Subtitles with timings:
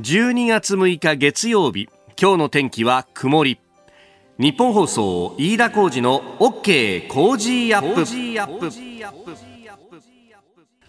[0.00, 3.60] 12月6日月曜日今日の天気は曇り。
[4.38, 8.70] ニッポン放送飯田浩司の OK Cozy up。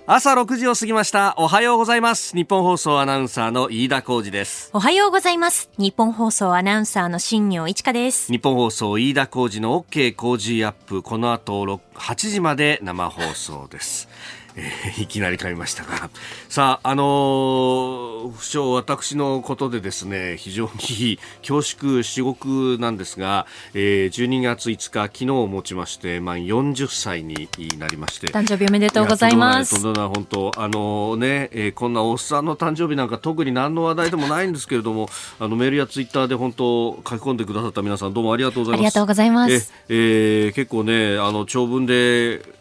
[0.07, 1.35] 朝6時を過ぎました。
[1.37, 2.33] おはようございます。
[2.37, 4.69] ニッポン放送アナウンサーの飯田浩司です。
[4.73, 5.69] おはようございます。
[5.77, 8.31] ニッポン放送アナウンサーの新行市佳です。
[8.31, 11.03] ニッポン放送飯田浩司の OK Cozy up。
[11.03, 14.07] この後8時まで生放送です
[14.55, 16.09] えー、いきなり噛みましたが。
[16.49, 27.47] さあ、あのー、不詳私のことでですね、非常に恐縮至極なんですが、えー、12月5日、昨日をもちまして、まあ、40歳に
[27.79, 28.27] なりまして。
[28.27, 29.81] 誕生日おめでとうございます。
[29.81, 35.09] とんでも本当、あのー、ね、えー、こんなおっさんの誕生日なんか特に何の話題でもないんですけれども、
[35.39, 38.79] あの、メールやツイッターで本当、書き込んでくださった皆さんどうもありがとうございます。
[38.79, 39.73] ありがとうございます。
[39.89, 42.60] え、えー、結構ね、あの、長文で、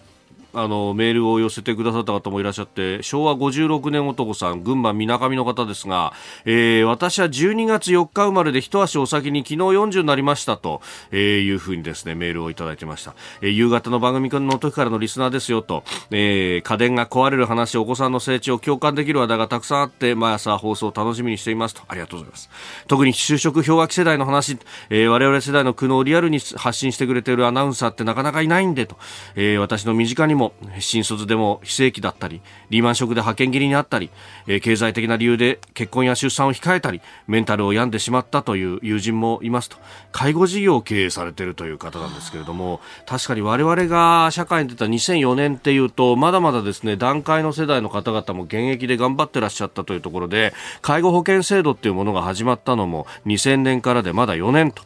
[0.53, 6.13] あのメールを寄せてくださった方もいらっしゃって昭和56年男さん群馬みなかみの方ですが、
[6.45, 21.83] えー、私は12月4日生まれで一足お先に昨日40になりましたと、えー、いうふうにですねメールをいただいてました、えー、夕方の番組の時からのリスナーですよと、えー、家電が壊れる話お子さんの成長共感できる話題がたくさんあって毎朝放送を楽しみにしていますと。
[21.89, 22.51] ありがとうございます。
[22.87, 28.97] 特に就職氷河期世代の話、えー、我々世代の苦悩をリアルに発信してくれているアナウンサーってなかなかいないんでと、
[29.35, 34.11] えー、私の身近にも新卒でも非正規だったりリーマンショックで派遣切りにあったり、
[34.47, 39.77] えー、経済的な理由で結婚や出産を控えたりメンタルを病んでしまったという友人もいますと
[40.13, 54.83] 介護事業を経営されているという方なんですけれども確かに我々が社会に出た2004年っていうとまだまだですね段階の世代の方々も現役で頑張ってらっしゃったというところで介護保険制度っていうものが始まったのも2000年からでまだ4年と。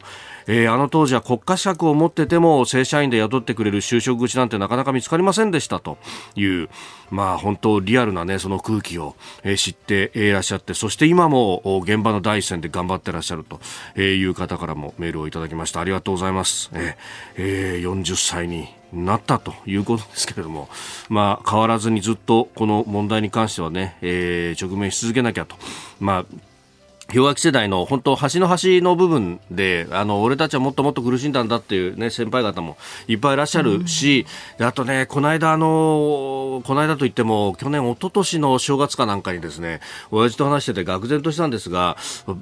[0.47, 5.97] えー、あの当時は国家資格を持ってても正社員で雇ってくれる就職口なんてなかなか見つかりませんでしたと
[6.35, 6.69] いう、
[7.09, 9.15] まあ本当リアルなね、その空気を、
[9.57, 15.79] 知っていらっしゃって、そして今も現場の第一線で頑張ってらっしゃるという方からもメールをいただきました。
[15.79, 16.69] ありがとうございます。
[16.73, 16.95] えー、
[17.37, 20.69] えー、40歳になったということですけれども、
[21.09, 25.55] まあ、変わらずにずっとこの問題に関してはね、えー、直面し続けなきゃと。
[25.99, 26.25] まあ
[27.15, 32.75] 氷河期世代の本当端の端の部分であの俺たちはもっともっと苦しんだんだっていう、ね、先輩方も
[33.07, 34.25] いっぱいいらっしゃるし、
[34.59, 39.79] うん、あとねこの間あのこの間といっても去年一昨年の正月かなんかにですね
[40.11, 41.95] 親父と話してて愕然としたんですが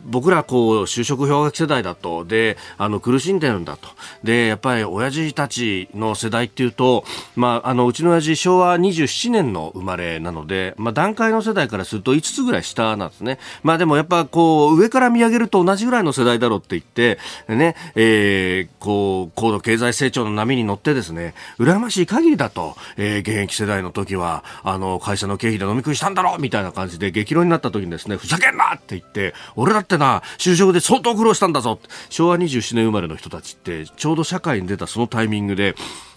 [0.06, 3.90] 僕らこう就職氷河期世代だとであの苦しんでるんだと
[4.23, 7.03] でやっぱり親父たちの世代っていうと、
[7.35, 13.38] まあ、あのうちの親父昭和27年の生まれなので、まあ、段階の世代からすると5つぐらい下なんですね。
[13.61, 31.79] まあ、でもやっぱこう上から見上げると同じぐらいの世代だろうって言って、ね、えー、こう、高度経済成長の波に乗ってですね、羨ましい限りだと、えー、現役世代の時は、あの、会社の経費で飲み食いしたんだろうみたいな感じで激論になった時にですね、ふざけんなって言って、俺だってな、就職で相当苦労したんだぞ
[32.09, 35.75] 昭和27年生まれの人たちって、ちょうど社会に出たそのタイミングで、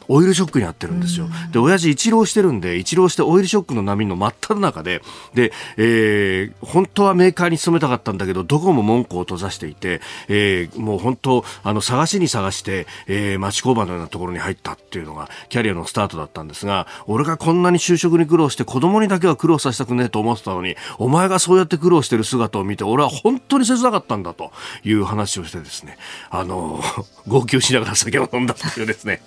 [0.08, 1.28] オイルショックにあってるんですよ。
[1.52, 5.02] で、親父一浪してるんで、一浪してオイルショックの波の真っ只中で、
[5.34, 24.52] で、えー、本当はメーカーに勤めたかったんだけど、どこも門戸を閉ざしていて、えー、もう本当、あの、探しに探して、えー、町工場のようなところに入ったっていうのが、キャリアのスタートだったんですが、俺がこんなに就職に苦労して、子供にだけは苦労させたくねえと思ってたのに、お前がそうやって苦労してる姿を見て、俺は本当に切なかったんだと
[24.84, 25.98] いう話をしてですね、
[26.30, 26.82] あの、
[27.26, 29.20] 号泣しながら酒を飲んだっていうですね、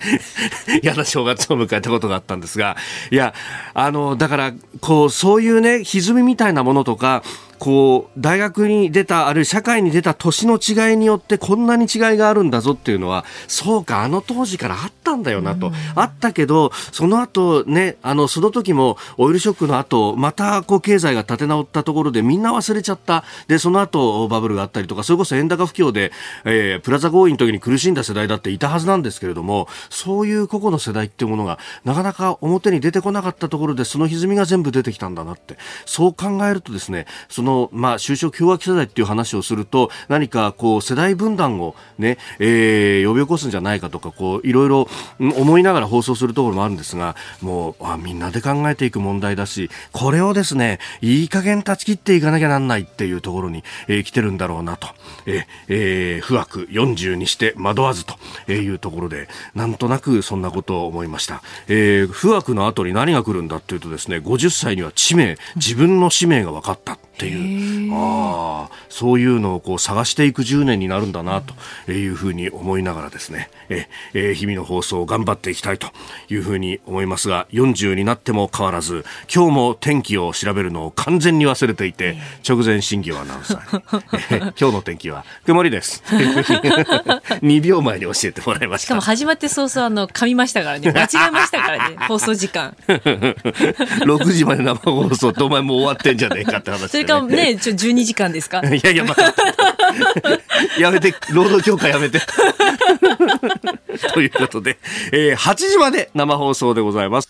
[0.83, 2.77] 嫌な正月を迎えたことがあったんですが、
[3.11, 3.33] いや、
[3.73, 7.23] あの、だから、こう、そういうね、歪みみたいなものとか、
[7.59, 23.23] こう大学に出たあるいは社会に出た年の違いによってこんなに違いがあるんだぞっていうのはそうかあの当時からあったんだよなと、あったけどその後ねあのその時もオイルショックの後またこう経済が立て直ったところでみんな忘れちゃった。
[23.47, 26.11] でその後バブルがあったりとかそれこそ円高不況で、
[26.45, 35.57] えー、プラザ合意の時に苦しんだ世代だっていたはずなんですけれどもそういう個々の世代っていうものがなかなか表に出てこなかったところでその歪みが全部出てきたんだなって。
[35.85, 44.87] そう考えるとですねそのの、まあ、就職氷河期世代っていう話をすると、何かこう、世代分断をね、えー、呼び起こすんじゃないかとか、こう、いろいろ
[45.19, 54.87] 思いながら放送するところもあるんですが、もう、あみんなで考えていく問題だし、これをですね、いい加減断ち切っていかなきゃなんないっていうところに、えー、来てるんだろうなと。
[55.25, 58.15] え、えー、不惑40にして惑わずと
[58.51, 61.41] いうところで、なんとなくそんなことを思いました。
[61.67, 67.93] えー、不惑の後に何が来るんだっていうとですね、50歳には地名、自分の使命が分かったっていう。
[67.93, 71.41] ああそういうのをこう探していく10年になるんだな
[71.85, 75.87] というふうに思いながらですね、ええ日々の放送を頑張っていきたいと
[76.29, 82.17] いうふうに思いますが、40になっても変わらず、今日も天気を調べるのを完全に忘れていて、
[82.47, 86.03] 直前審議アナウンサーに、今日の天気は曇りです。
[87.43, 88.85] 2秒前に教えてもらいました。
[88.85, 90.91] しかも始まって早々あの噛みましたからね。
[90.91, 91.95] 間違えましたからね。
[92.07, 92.75] 放送時間。
[92.87, 98.61] 6時まで生放送ってお前もう終わってんじゃねえかって話、かね、ちょ12時間ですか？
[98.67, 99.33] いやいや、まあ、
[100.79, 102.19] やめて、労働協会やめて。
[104.13, 104.77] ということで、
[105.11, 107.29] えー、8時まで生放送でございます。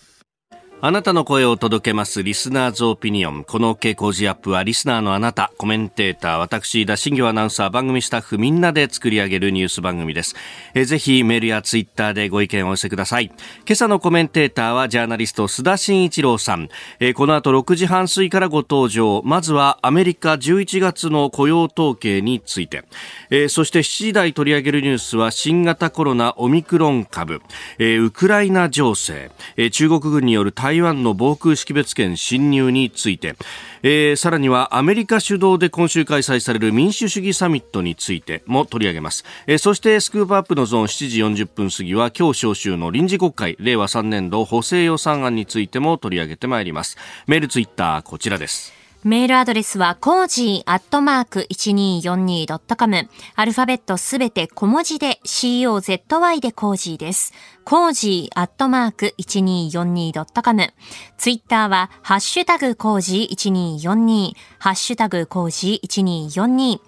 [0.81, 3.43] あなたの声を届けますリスナーズオピニオン。
[3.43, 10.35] この OK 工事アップはリスナーのあなた、コメンテーター、私、田新業アナウンサー、番組スタッフみんなで作り上げるニュース番組です。
[10.73, 13.25] えぜひメールやツイッターでご意見をお寄せください。
[13.25, 13.35] 今
[13.73, 16.69] 朝のコメンテーターはジャーナリスト須田慎一郎さん。
[17.01, 19.21] えこの後6時半過ぎからご登場。
[19.25, 22.85] まずはアメリカ11月の雇用統計について。
[23.31, 27.41] えそして7時台取り上げるニュースは新型コロナオミクロン株、
[27.79, 33.35] えウクライナ情勢、え中国軍による台湾の防空識別圏侵入について、
[33.81, 46.97] えー、さらにはアメリカ主導で今週開催される民主主義サミットについても取り上げます、えー、そしてスクープアップのゾーン7時40分過ぎは今日召集の臨時国会令和3年度補正予算案についても取り上げてまいります。
[47.25, 48.78] メールツイッターこちらです。
[49.05, 53.09] メールアドレスは、 cozy アットマーク 1242.com。
[53.35, 57.31] アルファベットすべて小文字で COZY で cozy です。
[57.63, 60.73] cozy アットマーク 1242.com。
[61.17, 64.33] ツイッターは、ハッシュタグ cozy1242。
[64.57, 66.81] ハッシュタグ cozy1242。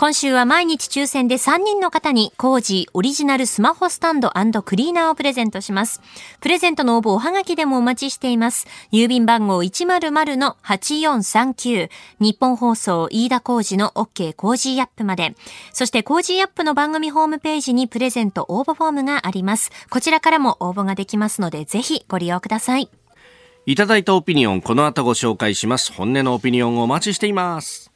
[0.00, 4.30] 今週は毎日抽選で3人の方に Cozy オリジナルスマホスタンド
[4.62, 6.00] クリーナーをプレゼントします。
[6.40, 8.68] プレゼントの応募おはがきでもお待ちしています。
[8.92, 11.90] 郵便番号100-8439
[12.20, 15.34] 日本放送飯田工事の OK コージーアップまで。
[15.72, 19.72] そして Cozy up の番組ホームページにプレゼント応募フォームがあります。
[19.90, 22.88] こちらからも応募ができますのでぜひご利用ください。
[23.66, 25.92] いただいたオピニオン、この後ご紹介します。
[25.92, 27.87] 本音のオピニオンをお待ちしています。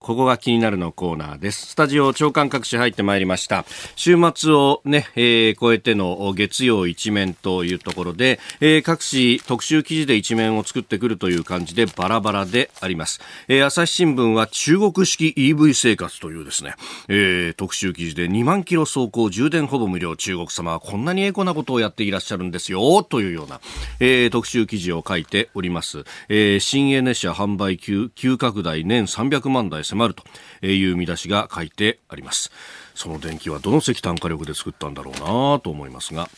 [0.00, 1.66] ここが気になるのコーナーです。
[1.66, 3.66] スタジオ朝刊各紙入ってまいりました。
[3.96, 13.20] 週末をね、えー、超えての月曜一面というところで、えー、各紙特集記事で一面を作ってくるという感じでバラバラであります。
[13.46, 16.76] えー、朝日新聞は中国式 EV 生活というですね、
[17.08, 23.60] えー、特集記事で2万キロ走行充電ほぼ無料中国様はこんなにエコなことをやっていらっしゃるんですよ、というような、
[24.00, 26.04] えー、特集記事を書いております。
[26.30, 32.50] えー、新エネ車販売急急拡大年300万台迫るという見出しが書いてあります。
[32.94, 36.28] その電気はどの石炭火力で作ったんだろうなと思いますが、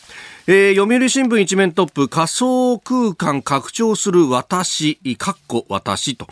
[0.46, 6.26] えー、読売新聞一面トップ仮想空間拡張する私、かっこ私と。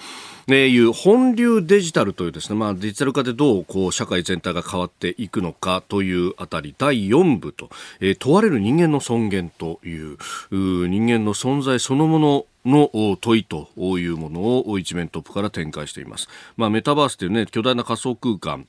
[0.49, 7.71] いう本流デジタルというですね、まあ、デジタル化でどうこう社会全体が変わっていくのかというあたり第4部と、
[8.01, 10.17] えー、問われる人間の尊厳という
[10.51, 12.91] 人間の存在そのものの
[13.21, 16.29] 問いというものを一面トップから展開しています。
[16.57, 18.67] まあ、メタバースというね、巨大な仮想空間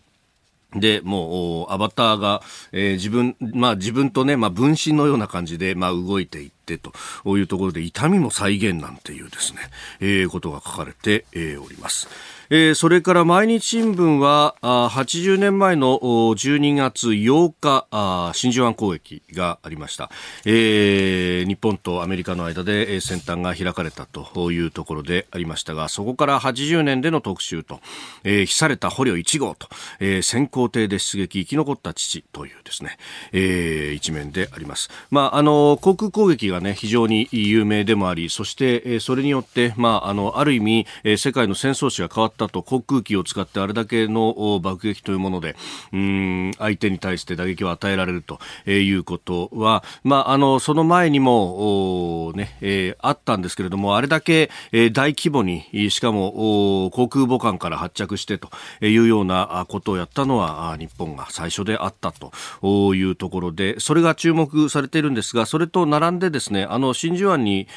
[0.76, 2.42] で、もう、アバターが、
[2.72, 6.94] えー、自分、まあ自分とね、まあ分身のような感じで、まあ動いていって、と
[7.38, 9.60] いうところで、痛みも再現なんていうですね、
[10.00, 12.08] えー、ことが書かれて、えー、おります。
[12.54, 20.10] えー、それから毎日新聞はあ80年前の12月8日あ真珠湾攻撃がありました、
[20.44, 27.80] えー、日本とアメリカの間で先端が開かれたというところでありましたがそこから80年での特集と、
[28.26, 29.70] えー、被された捕虜1号と、
[30.02, 32.98] えー、先行艇で出撃生き残った父というですね、
[33.32, 45.56] えー、一面であります、まあ、あの航空攻撃が、ね、非常に有名でもありそして、えー、それによって、まあ、あのある意味、えー、世界の戦争史が変わったったと航空機を使ってあれだけの爆撃というもので
[45.94, 58.50] うん相手に対して打撃を与えられるということは、まあ、あのその前にもねえー、あったんですけれどもあれだけ、大規模にしかも航空母艦から発着してと
[58.82, 67.68] いうようなことをやったのは日本が最初であったというところでそれが注目されているんですがそれと並んでですねあの真珠湾に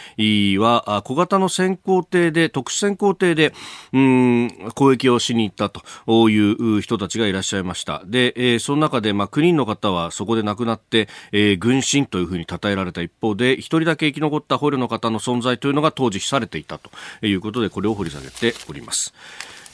[0.59, 3.53] は小型の先行艇で特殊先行艇で
[3.93, 8.03] うん攻撃をしに行ったという人たちがいらっしゃいました。
[8.07, 16.91] で、えー、その中で、まあ、9人の方はそこで亡くなって、えー、軍神というふうに称えられた一方で、1人だけ生き残った捕虜の方の存在というのが当時記されていたと
[17.27, 19.15] いうことで、これを掘り下げております。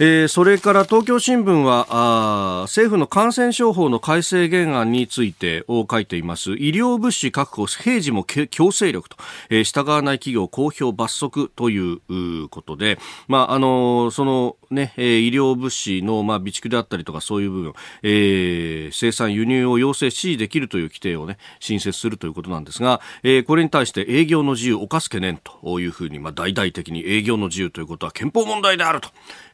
[0.03, 6.53] えー、それから東京新聞はあ政府の感染症法の改正原案についてを書いています。
[6.53, 9.19] 医療物資確保平時も強制力と、
[9.51, 29.11] えー、従わない企業公表罰則ということで、まああのそのね、えー、医療物資の、まあ、備蓄であったりとかそういう部分、えー、生産輸入を要請指示できるという規定をね新設するということなんですが、えー、これに対して営業の自由を犯す懸念というふうに、まあ、大々的に営業の自由ということは憲法問題であると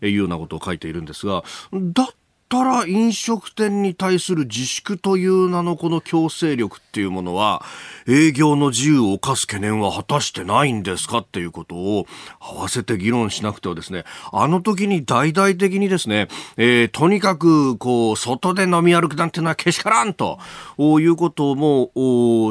[0.07, 2.07] いうようななことを書いているんですが、だっ
[2.49, 7.65] たら飲食店に対する自粛という名のこの強制力っていうものは、
[8.07, 12.07] 営業の自由を犯す懸念は果たしてないんですかっていうことを
[12.41, 20.39] 合わせて議論しなくてはですね、あの時に大々的にですね、えー、とにかくこう、外で飲み歩くなんてのはけしからんと
[20.79, 21.91] いうことも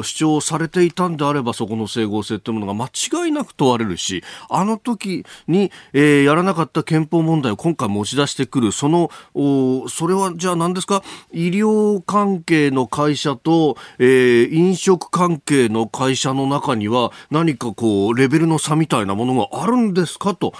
[0.02, 9.10] 主張されていたんであれば、そこの整合性というものが間違いなく問われるし、あの時に、えー、やらなかった憲法問題を今回持ち出してくる、その、
[9.88, 11.02] それはじゃあ何ですか？
[11.32, 20.34] 医療関係の会社と、えー、飲食関係の会社の中には何かこうレベルの差みたいなものがあるんですか？
[20.34, 20.52] と。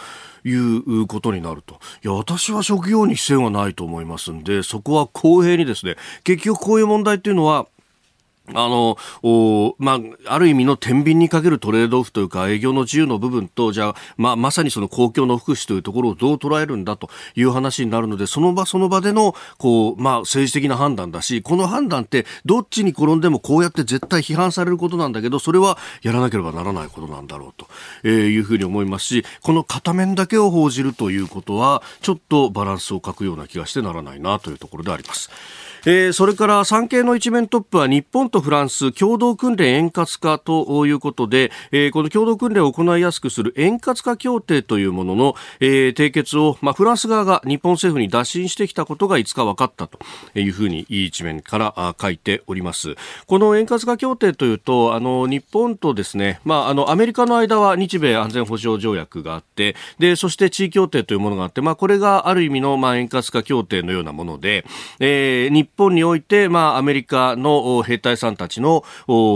[0.45, 1.81] いうことになると。
[2.05, 7.67] いや、私は職業に非線はないと思いますんで、そこは公平にですね、結局こういう問題っていうのは、
[8.55, 8.97] あの、
[9.79, 10.01] まあ、
[10.35, 27.67] ある意味の天秤にかけるトレードオフというか営業の自由の部分と、じゃあ、まあ、まさにその公共の福祉というところをどう捉えるんだという話になるので、その場その場での、こう、まあ、政治的な判断だし、この判断ってどっちに転んでもこうやって絶対批判されることなんだけど、それはやらなければならないことなんだろうと、
[28.05, 35.31] えいうふうに思いますし、この片面だけを報じるということは、ちょっとバランスを欠くような気がしてならないなというところであります。
[35.85, 49.99] えー、それから産経の一面トップは日本とフランス共同訓練円滑化ということで、えー、この共同訓練を行いやすくする円滑化協定というものの、えー、締結を、まあ、フランス側が日本政府に打診してきたことがいつか分かったと
[50.35, 52.95] いうふうに一面から書いております。
[53.27, 64.65] この円滑化協定というと、あの日本とですね、まあ、あのアメリカの間は日米安全保障条約があって、でそして地位協定というものがあって、まあ、これがある意味の、まあ、円滑化協定のようなもので、
[65.01, 68.85] えー、日本において、まあ、アメリカの兵隊さんたちの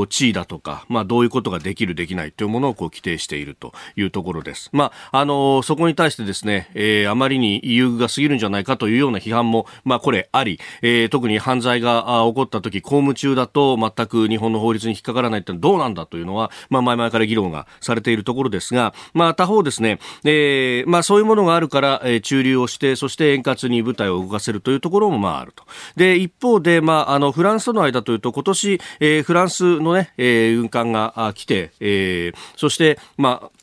[0.08, 4.70] 地位だとか、まあ、どういうことができる、できないというものをこう規定しているというところです。
[4.72, 25.64] まあ、あの、そこに対してですね、えー、あまりに優遇が過ぎるんじゃないかというような批判も、まあ、これあり、えー、特に犯罪が起こった時、公務中だと全く日本の法律に引っかからないってどうなんだというのは、まあ、前々から議論がされているところですが、まあ、他方ですね、えー、まあ、そういうものがあるから、駐留をして、そして円滑に部隊を動かせるというところも、まあ、あると。
[25.96, 33.59] で、一方で、まあ、あの、フランスとの間というと、今年、えー、フランスのね、えー、運搬が来て、えー、そして、まあ、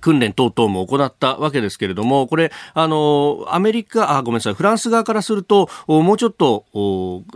[0.00, 6.64] 訓練等々も行ったわけですけれども、これ、あの、アメリカ、あ、ごめんなさい、フランス側からすると、もうちょっと、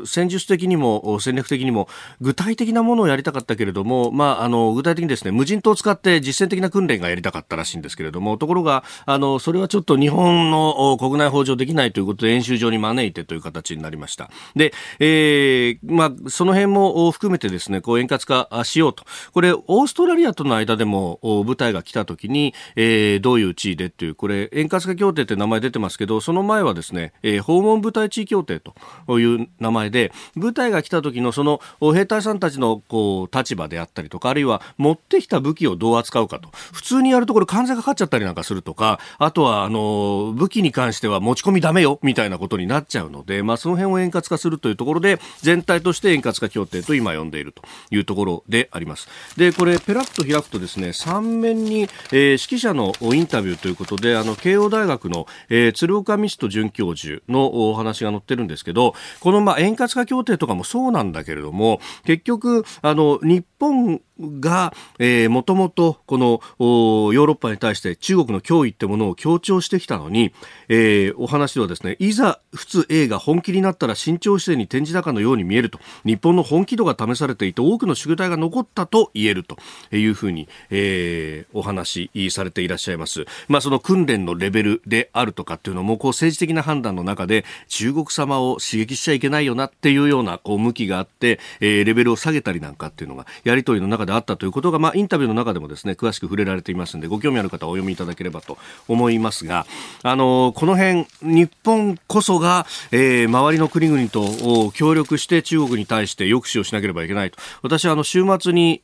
[0.04, 1.88] 戦術的にも戦略的にも、
[2.20, 14.30] 具体的なものをやりたかったけれども、まあ、あの、具体的にですね、無人島を使って実践的な訓練がやりたかったらしいんですけれども、ところが、あの、それはちょっと日本の国内法上できないということで演習場に招いてという形になりました。
[14.54, 19.04] で、えー、まあ、その辺も含めてですね、こう円滑化しようと。
[19.32, 36.50] これ、オーストラリアとの間でも部隊が来た時に、に、えー、どういう地位でっていう、これ、円滑化協定って名前出てますけど、その前はですね、えー、訪問部隊地位協定という名前で、部隊が来た時のその兵隊さんたちのこう立場であったりとか、あるいは持ってきた武器をどう扱うかと。
[36.72, 49.08] 普通にやるとこれ関税かかっちゃったりなんかするとか、あとは、あの、武器に関しては持ち込みダメよ、みたいなことになっちゃうので、まあ、その辺を円滑化するというところで、全体として円滑化協定と今呼んでいるというところであります。
[49.36, 70.32] で、これ、ペラッと開くとですね、3面に、えー、指揮者のインタビューということで、あの、慶応大学の、えー、鶴岡ミスト准教授のお話が載ってるんですけど、この、まあ、円滑化協定とかもそうなんだけれども、結局、あの、日本が、えー、もともとこのヨーロッパに対して中国の脅威ってものを強調してきたのに、
[70.68, 79.56] えー、お話ではですね、いざ仏 A が本気になったら慎重姿勢に転じたかのように見えると、日本の本気度が試されていて多くの宿題が残ったと言えると
[79.94, 83.26] いうふうに、えー、お話されていらっしゃいます。
[83.48, 98.58] まあその訓練のレベルであるとかっていうのもこう政治的な判断の中で中国様を刺激しちゃいけないよなっていうようなこう向きがあって、えー、レベルを下げたりなんかっていうのがやり取りの中であったということが、まあ、インタビューの中でもですね詳しく触れられていますのでご興味ある方はお読みいただければと
[98.88, 99.66] 思いますが、
[100.02, 107.38] あのこの辺日本こそが、えー、周りの国々と協力して中国に対して抑止をしなければいけないと。
[107.62, 108.80] 私はあの週末に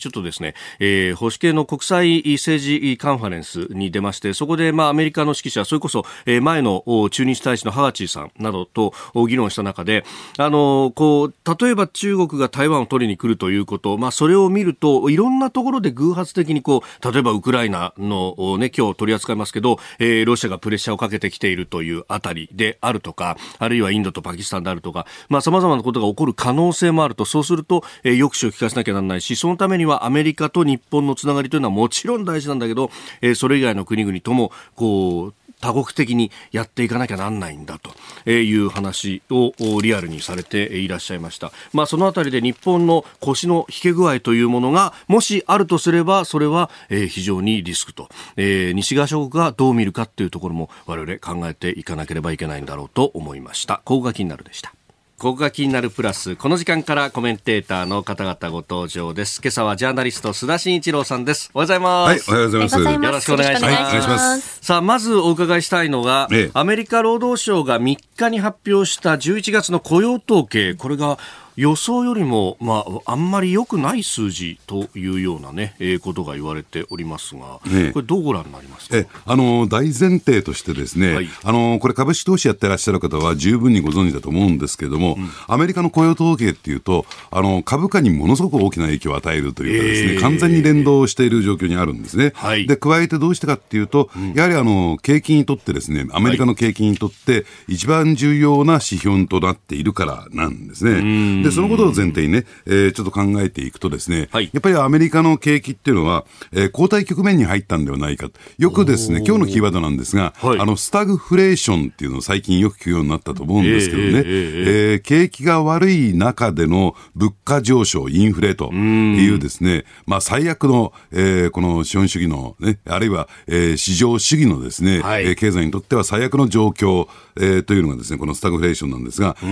[0.00, 8.92] ちょっとですね、えー、保守系の国際政事カンファレンスに出まして、そこで、まあ、アメリカの指揮者、それこそ、えー、前の駐日大使のハガチーさんなどと
[9.28, 10.04] 議論した中で、
[10.36, 32.90] あの、こう、例えば中国が台湾を取りに来るということ、まあ、それを見ると、いろんなところで偶発的に、こう、例えばウクライナの、ね、今日取り扱いますけど、えー、ロシアがプレッシャーをかけてきているというあたりであるとか、あるいはインドとパキスタンであるとかさ、まあ、様々なことが起こる可能性もあると、そうすると、えー、抑止を効かせなきゃならないし、そのためにはアメリカと日本のつながりというのはもちろん大事なんだけど、
[33.20, 41.52] えー、それ以外の国々とも、こう、多国的にやっていかなきゃなんないんだという話をリアルにされていらっしゃいました。
[41.72, 53.82] まあそのあたりで日本の腰の引け具合というものがもしあるとすればそれは非常にリスクと、えー、西側諸国がどう見るかというところも我々考えていかなければいけないんだろうと思いました。
[53.84, 54.79] ここが気になるでした。
[55.20, 56.34] ここが気になるプラス。
[56.34, 59.42] この時間からコメンテーターの方々ご登場です。
[59.44, 61.50] 今朝はジャーナリスト須田慎一郎さんです。
[61.52, 62.30] おはようございます。
[62.30, 63.04] はい、おはようございます。
[63.04, 63.70] よろしくお願いします。
[63.70, 64.58] はい、お願いします。
[64.62, 71.18] さあ、まずお伺いしたいのが、ええ、アメリカ労働省が3日に発表した11月の雇用統計、これが
[71.60, 78.96] 予想よりも、まあ、あんまり良くない数字というようなね、えー、ことが言われておりますが、ね、これどうご覧になりますか？
[78.96, 92.32] えあの大前提としてですね、はい、あのこれ株式投資やってらっしゃる方は十分にご存知だと思うんですけれども、うん、アメリカの雇用統計っていうとあの株価にものすごく大きな影響を与えるというかですね、えー、完全に連動している状況にあるんですね。
[92.36, 101.49] はい、で加えてどうしてかっていうと、うん、やはりあの景気にとってですねアメリカの景気にとって一番重要な指標となっているからなんですね。
[101.50, 108.30] でそのことを前提にね、えー、ちょっと考えていくとですね、はい、やっぱりアメリカの景気っていうのは、えー、後退局面に入ったんではないか。
[108.58, 129.46] よくですね、今日のキーワードなんですが、はい、あの、スタグフレーションっていうのを最近よく聞くようになったと思うんですけどね、えー、えー、景気が悪い中での物価上昇、インフレというですね、まあ最悪の、えー、この資本主義のね、あるいは、えー、市場主義のですね、はい、経済にとっては最悪の状況、えー、というのがですね、このスタグフレーションなんですが、え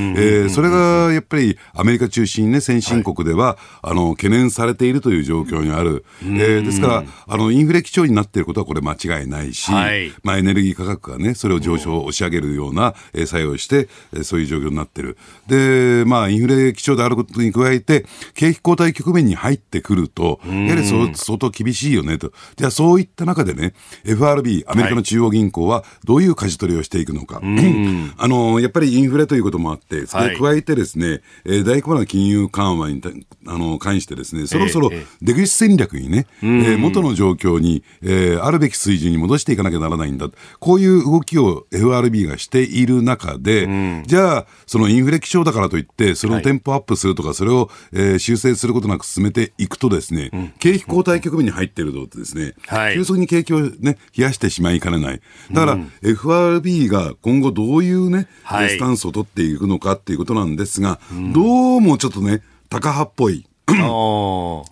[0.47, 6.05] ー、それがやっぱりアメリカ中心にね、先進国では、はい、あの、懸念されているという状況にある。
[6.23, 15.17] えー、ですから、あの、インフレ基調になっていることはこれ間違いないし、はい、まあエネルギー価格がね、それを上昇、押し上げるような、えー、作用して、えー、そういう状況になっている。
[15.47, 22.33] で、まあインフレ基調であることに加えて、景気後退局面に入ってくると、やはり相当厳しいよねと。
[22.57, 27.41] じゃあそういった中でね、FRB、アメリカの中央銀行はどういう舵取りをしていくのか。
[28.17, 33.03] あの、やっぱりインフレということもあって、それ加えてですね、えー、大規模な金融緩和に
[33.47, 34.91] あの関してですね、そろそろ
[35.21, 40.29] 出口戦略にね、えー、えー、元の状況に、えー、あるべき水準に戻していかなきゃならないんだ。
[40.59, 55.21] こういう動きを FRB がしている中で、じゃあ、そのインフレ基調だからといって、それをテンポアップするとか、それを、えー、修正することなく進めていくとですね、うん、景気後退局面に入っているとですね、はい、急速に景気をね、冷やしてしまいかねない。
[55.53, 61.01] だから、FRB が今後どういうね、はい、スタンスを取っていくのかっていうことなんですが、
[61.35, 64.65] どうもちょっとね、高派っぽい、あの、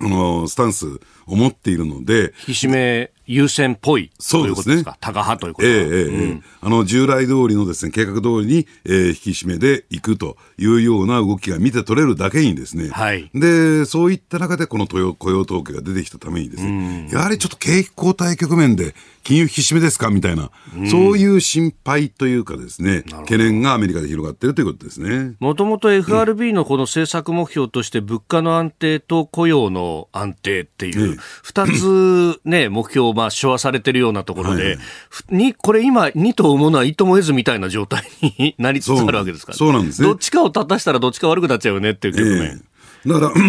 [0.49, 0.87] スタンス
[1.27, 4.85] を持っているので、引き締め優先っぽいそうですね。
[5.01, 13.31] タガ派ということええええ、うん、あの、従来通りのですね、計画通りに、えー、引き締めでいくというような動きが見て取れるだけにですね、はい。
[13.35, 20.11] で、そういった中でこの雇用雇用統計が出てきたためにですね、やはりちょっと景気後退局面で金融引き締めですか？
[20.11, 20.51] みたいな、
[20.89, 25.35] そういう心配というかですね、懸念がアメリカで広がっているということですね。
[25.41, 38.05] もともと FRB のこの政策目標として物価の安定と雇用の安定っていう、二つね、目標をまあ、昭和されてるようなところで、はい、に、これ今、2と思うのはいとも得ずみたいな状態
[38.39, 40.07] になりつつあるわけですから、そうなんですね。
[40.07, 42.63] どっちかを立たしたらどっちか悪くなっちゃうよねっていう局面。
[43.05, 43.43] えー、だから、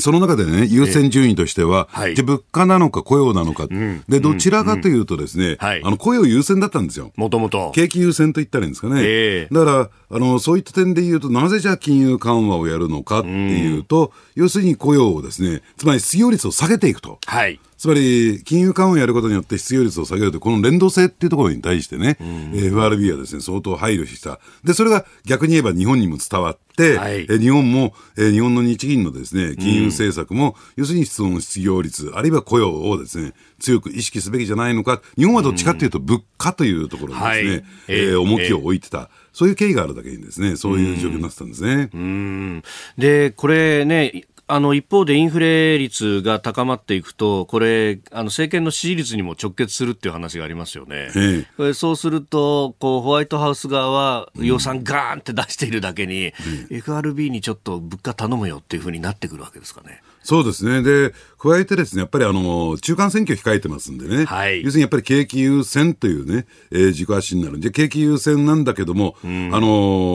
[0.00, 7.12] その中でね、優先順位としては、えーはい、物価なのか雇用なのか、うん、で、どちらかというとですね、うんはい、あの、雇用優先だったんですよ。
[7.16, 7.70] もともと。
[7.74, 9.00] 景気優先と言ったらいいんですかね。
[9.02, 17.18] えー、だから、あの、そういった点で言うと、なぜじゃあ金融緩和をやるのかっていうと、うん、要するに雇用をですね、つまり失業率を下げていくと。
[17.26, 17.60] はい。
[17.86, 24.40] つまり、金融緩和をやることによって失業率を下げるとこの連動性っていうところに対してね、うん、FRB はですね、相当配慮した。
[24.64, 39.10] で、それが逆に言えば日本にも伝わって、はい、え日本も、え日本の日銀のですね、金融政策も、うん、要するに質問失業率、あるいは雇用をですね、強く意識すべきじゃないのか、日本はどっちかというと物価というところにですね、はい、えー、重きを置いてた。
[39.32, 41.90] そういう経緯があるだけにですね、そういう状況になってたんですね。
[41.94, 42.62] うん、
[42.98, 51.08] で、これね、あの一方でインフレ率が高まっていくと、これ、あの政権の支持率にも直結するっていう話がありますよね。
[51.56, 56.32] これそうするとこう、ホワイトハウス側は予算ガーンって出しているだけに、
[56.70, 60.00] うん、FRB にちょっと物価頼むよっていうふうになってくるわけですかね。
[60.26, 60.82] そうですね。
[60.82, 64.24] で、加えてですね、やっぱりあの、中間選挙控えてますんでね。
[64.24, 67.60] はい、要するにやっぱり景気優先というね、えー、軸足になる。
[67.60, 69.68] で、景気優先なんだけども、うん、あの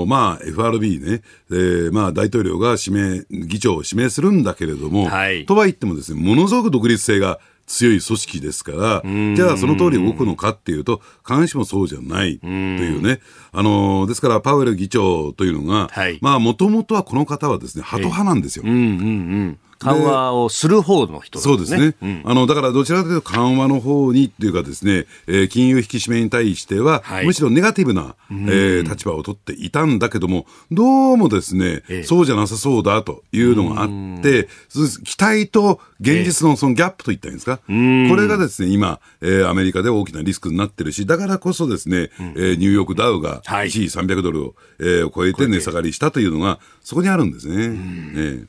[0.03, 7.39] ー、まあ、FRB ね、えー、まあ、大統領が指名、議長を指名するんだけれども、はい、とは言ってもですね、ものすごく独立性が
[7.71, 9.01] 強い組織ですから、
[9.35, 13.21] じゃあその通り動くのかっていうと、必ずしもそうじゃないというね、
[13.53, 18.63] あのですからパウエル議長というのが、はい、まあもともとはこの方はですね、ハト派なんですよ。
[18.65, 34.47] うんうんうん緩和をする方の人、ね、そうですね、うん、あのだからどちらかというと緩和の方にっていうかですね、えー、金融引き締めに対しては、はい、むしろネガティブな、えー、立場を取っていたんだけども、どうもですね、えー、そうじゃなさそうだというのがあって、
[35.03, 47.55] 期待と現実のそのギャップといったらいいんですか、えー、これがですね、今、えー、アメリカで大きなリスクになってるし、だからこそですね、うん、えー、ニューヨークダウが一時300ドルを、えー、超えて値下がりしたというのが、そこにあるんですね。
[47.55, 48.47] えー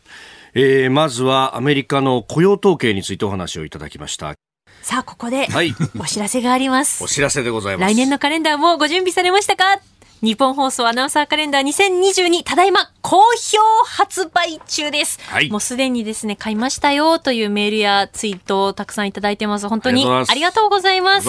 [0.54, 4.34] えー、まずはアメリカの雇用統計についてお話をいただきました。
[4.82, 7.02] さあ、ここで、はい、お知らせがあります。
[7.02, 7.94] お知らせでございます。
[7.94, 9.80] 来年のカレンダーもご準備されましたか？
[10.22, 15.18] 日本放送アナウンサーカレンダー2022ただいま好評発売中です。
[15.22, 19.68] はい、もうすでにですね、買いましたよというメールやツイートをたくさんいただいてます。
[19.68, 21.28] 本当にありがとうございます。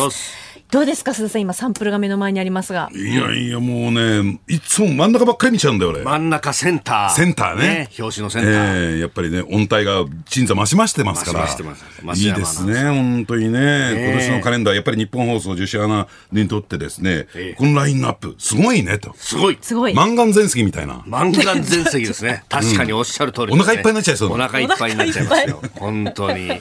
[0.74, 2.90] どうですか、鈴さん、今、サンプルが目の前にありますが。
[2.96, 6.04] いやいや、もうね、いつも真ん中ばっかり見ちゃうんだよ、俺。
[6.04, 7.14] 真ん中センター。
[7.14, 7.62] センターね。
[7.62, 8.54] ね表紙のセンター。
[8.54, 11.46] えー、やっぱりね、音体が鎮座増しましてますから。
[11.46, 11.86] 増してます。
[12.20, 14.14] いいですね、本当にね。
[14.14, 19.14] 今年のカレンダー、やっぱり日本放送受賞アナにとってですね、えー、このラインナップ、すごいねと。
[19.16, 19.60] すごい。
[19.62, 19.94] すごい。
[19.94, 21.04] 満願全席みたいな。
[21.06, 22.46] 満願全席ですね。
[22.50, 25.62] 確かにおっしゃる通り、ねうん、お腹いっぱいになっちゃいそうお腹いっぱいになっちゃいますよ。
[25.76, 26.48] 本当に。
[26.48, 26.54] で、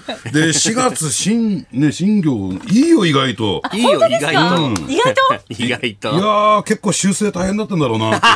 [0.49, 3.63] 4月、新、ね、新業、いいよ、意外と。
[3.73, 4.65] いいよ、意外と。
[4.65, 5.21] うん意外と？
[5.49, 6.11] 意外と。
[6.19, 8.07] いや結構修正大変だったんだろうな。
[8.11, 8.31] やめて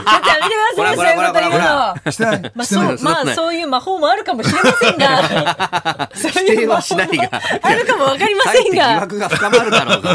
[0.75, 1.59] ください、そういうこと言うの。
[1.59, 6.11] まあ、そう、まあ、そういう魔法もあるかもしれませんが。
[6.15, 7.31] 否定はしないが。
[7.63, 8.95] あるかもわかりませんが。
[8.95, 10.11] 疑惑が深まるだろうが。
[10.13, 10.15] い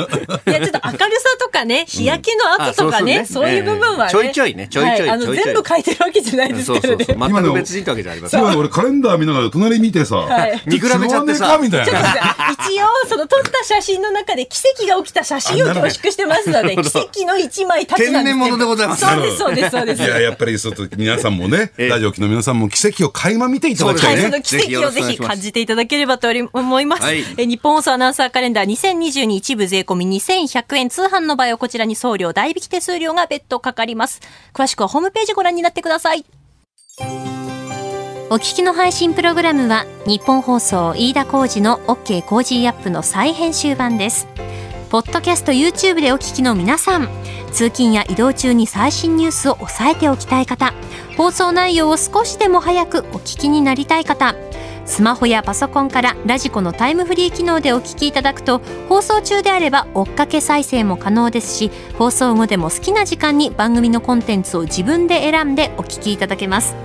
[0.52, 4.12] や、ちょっと明るさとかね、日焼けの後とかね、そういう部分はね。
[4.12, 5.10] ちょいちょいね、ちょいちょい。
[5.10, 7.06] あの、全部書いてるわけじゃないですからね。
[7.08, 8.42] 全く別人ってわけじゃありません。
[8.42, 10.26] 今俺カレンダー見ながら隣見てさ、
[10.66, 11.58] 見比べちゃってさ。
[11.62, 12.00] みたいな。
[12.52, 19.06] 一応、その撮った写真の中で奇跡が起きた写真を凝縮してますので、奇跡の一枚立ちなん天然物でございます。
[19.06, 20.04] そうです、そうです、そうです。
[20.04, 24.22] いや、やっぱり、そう皆さんもね、ラジオ機の皆さんも奇跡を垣間見ていただきたいね。
[24.24, 27.04] その奇跡をぜひ感じていただければと思います。
[27.38, 34.22] えニッポン放送アナウンサーカレンダー2022一部税込み2100円、通販の場合はこちらに送料代引き手数料が別途かかります。
[34.54, 36.26] 詳しくはホームページご覧になってください。
[38.30, 44.26] お聞きの配信プログラムは日本放送飯田浩二の OK コージーアップの再編集版です。
[44.92, 47.08] ポッドキャスト YouTube でお聞きの皆さん
[47.54, 50.74] 通勤や移動中に最新ニュースを押さえておきたい方
[51.16, 54.36] 放送内容を少しでも早くお聞きになりたい方
[54.86, 66.76] スマホやパソコンからラジコのタイムフリー機能でお聞きいただくと放送中であれば追っかけ再生も可能ですし放送後でも好きな時間に番組のコンテンツを自分で選んでお聞きいただけます。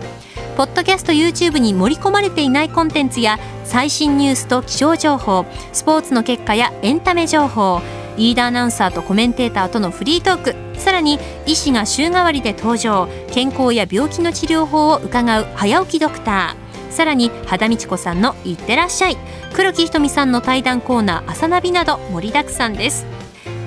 [0.56, 7.82] ポッドキャスト YouTube に盛り込まれていないコンテンツや最新ニュースと気象情報スポーツの結果やエンタメ情報
[8.16, 19.18] リーダーアナウンサーとコメンテーターとのフリートークさらに医師が週替わりで登場健康や病気の治療法を伺う早起きドクターさらに肌道子さんの「いってらっしゃい」
[19.52, 23.06] 黒木ひとみさんの対談コーナー「朝ナビ」など盛りだくさんです。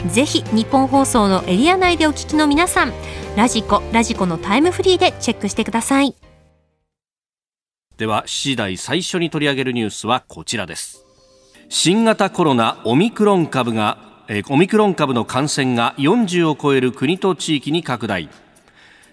[0.08, 2.94] ぜひ日本放送のエリア内でお聞きの皆さん
[3.36, 6.16] ラジコラジコのタイムフリーでチェックしてください。
[8.00, 11.06] では7時台最初に取り上げるニュースはこちらです。
[11.68, 13.98] 新型コロナオミクロン株が
[14.48, 18.30] オミクロン株の感染が40を超える国と地域に拡大。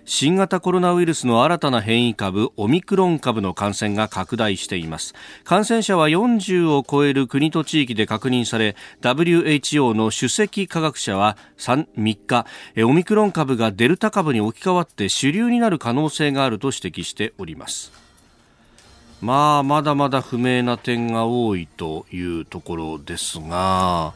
[0.05, 5.15] 新型コロナウイルスの新たな変異株オミクロン株の感染が拡大しています。
[5.43, 12.47] 感染者は40を超える国と地域で確認され WHO の首席科学者は 3, 3日
[12.85, 18.06] オミクロン株がデルタ株に置き換わって主流になる可能性があると指摘しております。
[19.21, 24.15] まあ、まだまだ不明な点が多いというところですが、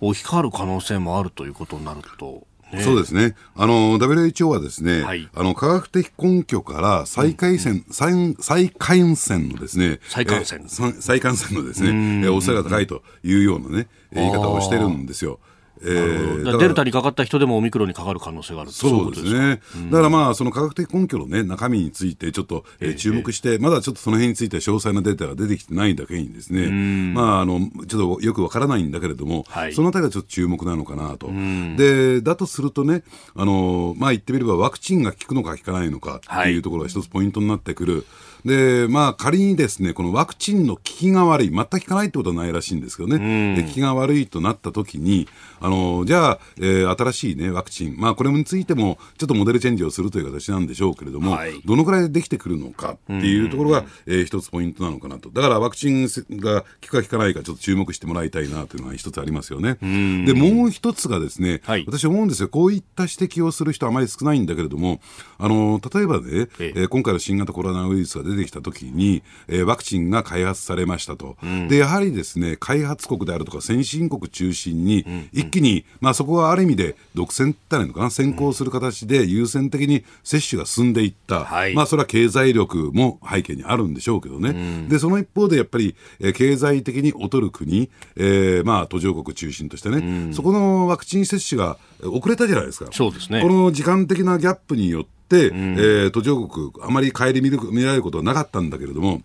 [0.00, 2.46] 置き換わる可能性もあるということになると。
[2.72, 3.36] ね、そうですね。
[3.54, 15.38] あの、WHO はですね、はい、あの、科学的根拠から再回線、うん、再感染のですね、再感染再感染のですね、え恐れが高いというようなね、言い方をしてるんですよ。
[15.82, 26.68] えー、デルタにかかった人でもオミクロンにかかる可能性があるそうですね、うん、だからまあ、その科学的根拠の、ね、中身について、ちょっと、えー、注目して、えー、まだちょっとその辺については詳細なデータが出てきてないだけにですね、
[27.14, 31.30] まあ、あのちょっとよくわからないんだけれども、はい、そのあたりはちょっと注目なのかなと。
[31.76, 33.02] でだとするとね、
[33.34, 37.94] あのまあ、言ってみれば、ワクチンが効くのか効かないのかっていうところが一つポイントになってくる。
[37.94, 38.04] はい
[38.46, 45.28] で、まあ、仮にですね、このワクチンの効きが悪い、全く効かないってことはないらしいんですけどね、効きが悪いとなったときに、
[45.60, 55.30] あの、じゃあ、えー、新しいね、ワクチン、まあ、これについても、ちょっとモデルチェンジをするという形なんでしょうけれども、はい、どのくらいできてくるのかっていうところが、えー、一つポイントなのかなと。
[55.30, 59.76] だから、ワクチンが効くか効かないか、ちょっと注目してもらいたいなというのが一つありますよね。
[59.80, 65.00] で、もう一つがですね、はい、私思うんですよ、こういった指摘をする人はあまり少ないんだけれども、
[65.38, 66.86] あの、例えばね、ええ。
[66.86, 78.10] ー、今回の新型コロナウイルスが出てきたときに、えー、ワクチンが開発されましたと、うん、でやはりですね開発国であるとか先進国中心に、一気に、まあ、そこはある意味で独占ってのかな？
[78.10, 92.90] 先行する形で優先的に接種が進んでいった、はい、まあ、それは経済力も背景にあるんでしょうけどね、うん、でその一方でやっぱり、えー、経済的に劣る国、えーまあ、途上国中心としてね、うん、そこのワクチン接種が遅れたじゃないですか。
[92.92, 93.40] そうですね。
[93.42, 95.15] この時間的なギャップによって、
[95.48, 99.22] うん、えー、途上国、あまり顧みる見られることはなかったんだけれども、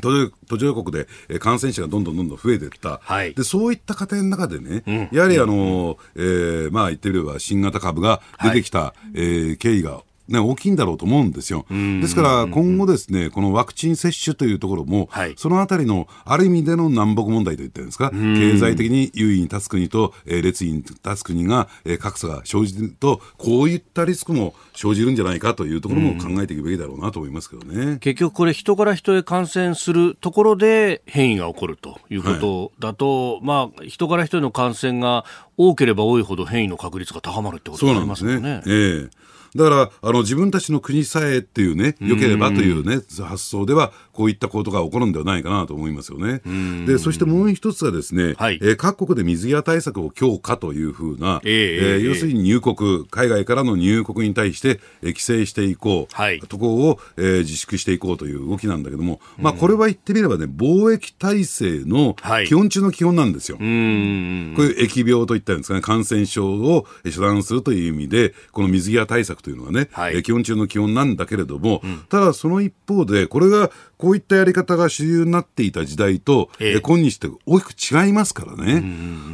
[0.00, 11.66] 途上国で感染者がどんどんどんどん増えていった、はい、でそういった過程の中でね、うん、やはりあの、うん、えー、まあ、言ってみれば新型株が出てきた、はい、えー、経緯がね、大きいんだろうと思うんですよ。
[11.70, 27.98] ですから今後ですね、このワクチン接種というところも、はい、そのあたりのある意味での南北問題と言ってるんですか、経済的に優位に立つ国と、えー、列位に立つ国が、えー、格差が生じると、こういったリスクも生じるんじゃないかというところも考えていくべきだろうなと思いますけどね。
[27.98, 35.24] 結局これ人から人へ感染するところで変異が起こるということだと、はい、まあ人から人への感染が
[35.56, 38.34] 多ければ多いほど変異の確率が高まるってことになりますよね。
[38.34, 38.74] そうなんですね。
[38.74, 39.26] ええ
[39.56, 46.40] だから、あの、自分たちの国さえっていうね、良ければというね、発想では、こういったことが起こるんではないかなと思いますよね。
[46.86, 62.16] で、そしてもう一つはですね、はい、えー、各国で水際対策を強化というふうな、えー、えー、要するに入国、海外からの入国に対して、えー、規制していこう、はい、ところを、えー、自粛していこうという動きなんだけども、まあ、これは言ってみればね、貿易体制の
[62.46, 63.58] 基本中の基本なんですよ。
[63.58, 78.82] はい、こういう疫病といったんですかね、感染症を遮断するという意味で、この水際対策というのはね、はい、基本中の基本なんだけれども、うん、ただその一方で、これがこういったやり方が主流になっていた時代と、ええ、今日って大きく違いますからね。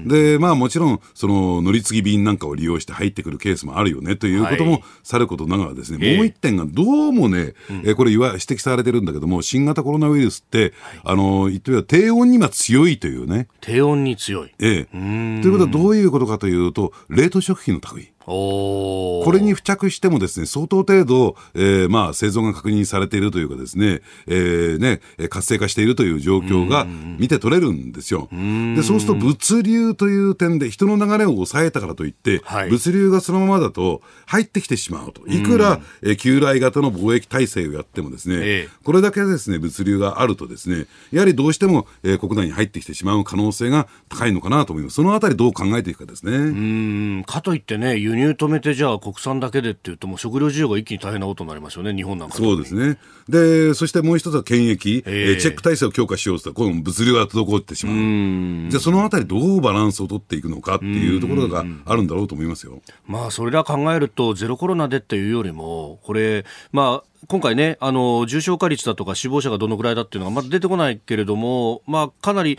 [0.07, 10.73] で、まあもちろん、その乗り継ぎ便なんかを利用して入ってくるケースもあるよねということもさることながらですね、はい、もう一点がどうもね、えこれ言わ指摘されてるんだけども、新型コロナウイルスって、はい、
[11.05, 13.49] あの、言ってみれば低温には強いというね。
[13.61, 14.53] 低温に強い。
[14.61, 15.43] ええ。
[15.43, 18.13] ということはどういうことかというと、冷凍食品の類。
[18.25, 26.87] これに付着してもですね、相当程度、えー、まあ、生存が確認されているというかですね、えー、ね、活性化しているという状況が
[27.19, 28.29] 見て取れるんですよ。
[28.31, 35.27] で、そうすると物流という点で人の流れを抑えたからといって、はい、物流がそのままだと入ってきてしまうと。
[35.27, 44.97] いくら、えー、旧来型の貿易体制をやってもですね、えー、これだけですね、物流があるとですね、やはりどうしても、えー、国内に入ってきてしまう可能性が高いのかなと思います。
[44.97, 46.37] そのあたりどう考えていくかですね。
[46.37, 58.71] うん、かといってね、輸入止めてじゃあ国産だけでっていうともう食料需要が一気に大変なことになりますよね日本なんかそうですねでそしてもう一つは検疫、えー、チェック体制を強化しようとこの物流が滞ってしまう。
[58.71, 62.81] じゃあそのあたりどうバランスを取っていくのかっていうところがあるんだろうと思いますよ。
[63.07, 72.59] まあそれら考えるとゼロコロナでっていうよりもこれまあ今回ね、あの、重症化率だとか死亡者がどのくらいだっていうのがまだ出てこないけれども、まあ、かなり、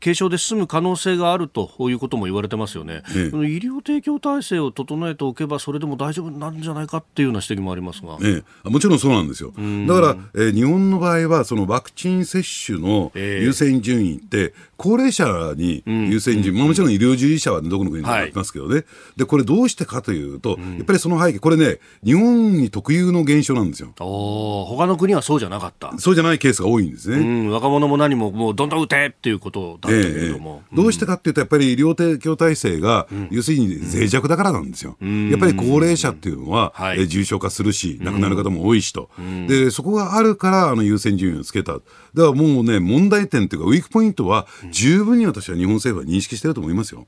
[0.00, 3.02] 軽症で済む可能性があるということも言われてますよね。
[3.16, 8.18] ええ、医療提供体制を整えておけば、それでも大丈夫なんじゃないかっていうような指摘もありますが。
[8.22, 9.52] ええ、もちろんそうなんですよ。
[9.86, 23.92] だから、えー、日本の場合は、そのワクチン接種の優先順位って、高齢者に優先順位、まあ、もちろん医療従事者はどこの国でもありますけどね、はい、で、これどうしてかというと、やっぱりその背景、これね、日本に特有の現象なんですよ。
[24.00, 25.92] お他の国はそうじゃなかった。
[25.98, 27.18] そうじゃないケースが多いんですね。
[27.18, 30.62] うん、若者も何ももうどんどん打てっていうことだったけれども。
[30.72, 34.96] えー、どうしてかっていうと、やっぱり医療提供体制が、要するに脆弱だからなんですよ。
[35.02, 39.10] やっぱり高齢者っていうのは、はい、重症化するし、亡くなる方も多いしと。
[39.46, 41.80] で、そこがあるから、あの優先順位をつけた。
[42.14, 47.06] だからもうね、問題点というか、ウィークポイントは、十分に私は日本政府は認識してると思いますよ。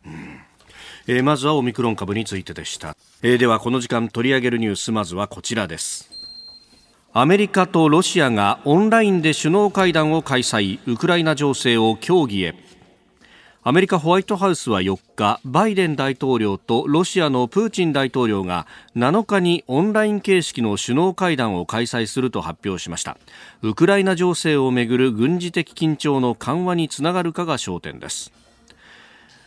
[1.06, 6.08] えー、まずはオミクロン株についてでした、えー、ではこの時間取り上げるニュースまずはこちらです。
[7.14, 10.78] アメリカとロシアがオンラインで首脳会談を開催。
[10.86, 12.54] ウクライナ情勢を協議へ。
[13.64, 23.16] アメリカホワイトハウスは4日バイデン大統領とロシアのプーチン大統領が7日にオンライン形式の首脳会談を開催すると発表しました。
[23.62, 28.32] ウクライナ情勢をめぐる軍事的緊張の緩和につながるかが焦点です。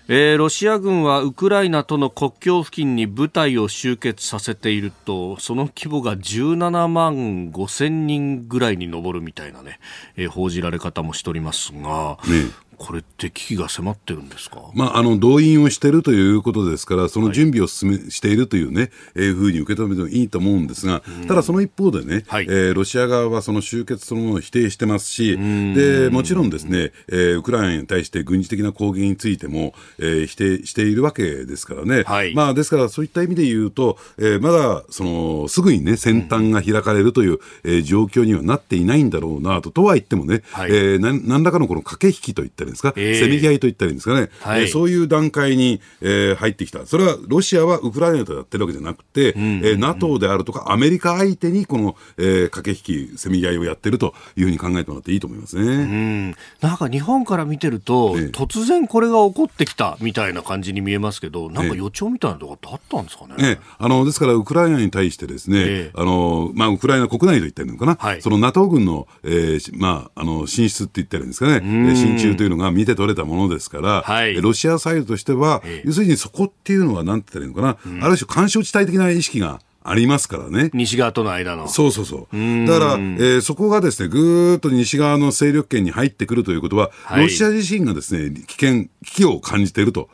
[0.08, 9.80] えー、ロシア軍はウクライナとの国境付近に部隊を集結させているとその規模が17万5千人ぐらいに上るみたいなね、
[10.16, 55.64] えー、報じられ方もしておりますが、ね、これって危機が迫ってるんですか、まあ、あの動員をしているということですから、その準備を進め、はい、しているというね、えー、ふうに受け止めてもいいと思うんですが、ただその一方でね、はい、えー、ロシア側はその終結そのものを否定してますし、でもちろんですね、えー、ウクライナに対して軍事的な攻撃についても、えー、否定しているわけですからね、はい、まあ、ですからそういった意味で言うと、えー、まだそのすぐにね、先端が開かれるという、えー、状況にはなっていないんだろうなと、とは言ってもね、はい、えー、何らかのこの駆け引きといったりですか、えー、せめぎ合いといったらいいんですかね、はい、えー、そういう段階に、えー、入ってきた、それはロシアはウクライナとやってるわけじゃなくて、うんうんうん、えー、NATO であるとか、アメリカ相手にこの、えー、駆け引き、せめぎ合いをやってるというふうに考えてもらっていいと思いますね。
[55.64, 56.36] うん。
[56.62, 63.36] なんか日本から見てると、突然これが起こってきたみたいな感じに見えますけど、なんか予兆みたいなところってあったんですかね？
[63.38, 80.72] ねあのですから、ウクライナに対してですね、あのまあ、ウクライナ国内と言ってるのかな、はい、その NATO 軍の,、えーまあ、あの進出って言ったらいいんですかね、進駐というのが見て取れたものですから、はい、ロシアサイドとしては、要するにそこっていうのは、なんて言ったらいいのかな、うん、ある種、干渉地帯的な意識がありますからね。
[80.74, 81.68] 西側との間の。
[81.68, 82.66] そうそうそう。
[82.66, 90.10] だから、えー、そこがですね、ぐーっと西側の勢力圏に入ってくるということは、はい、ロシア自身がですね、危険、危機を感じていると。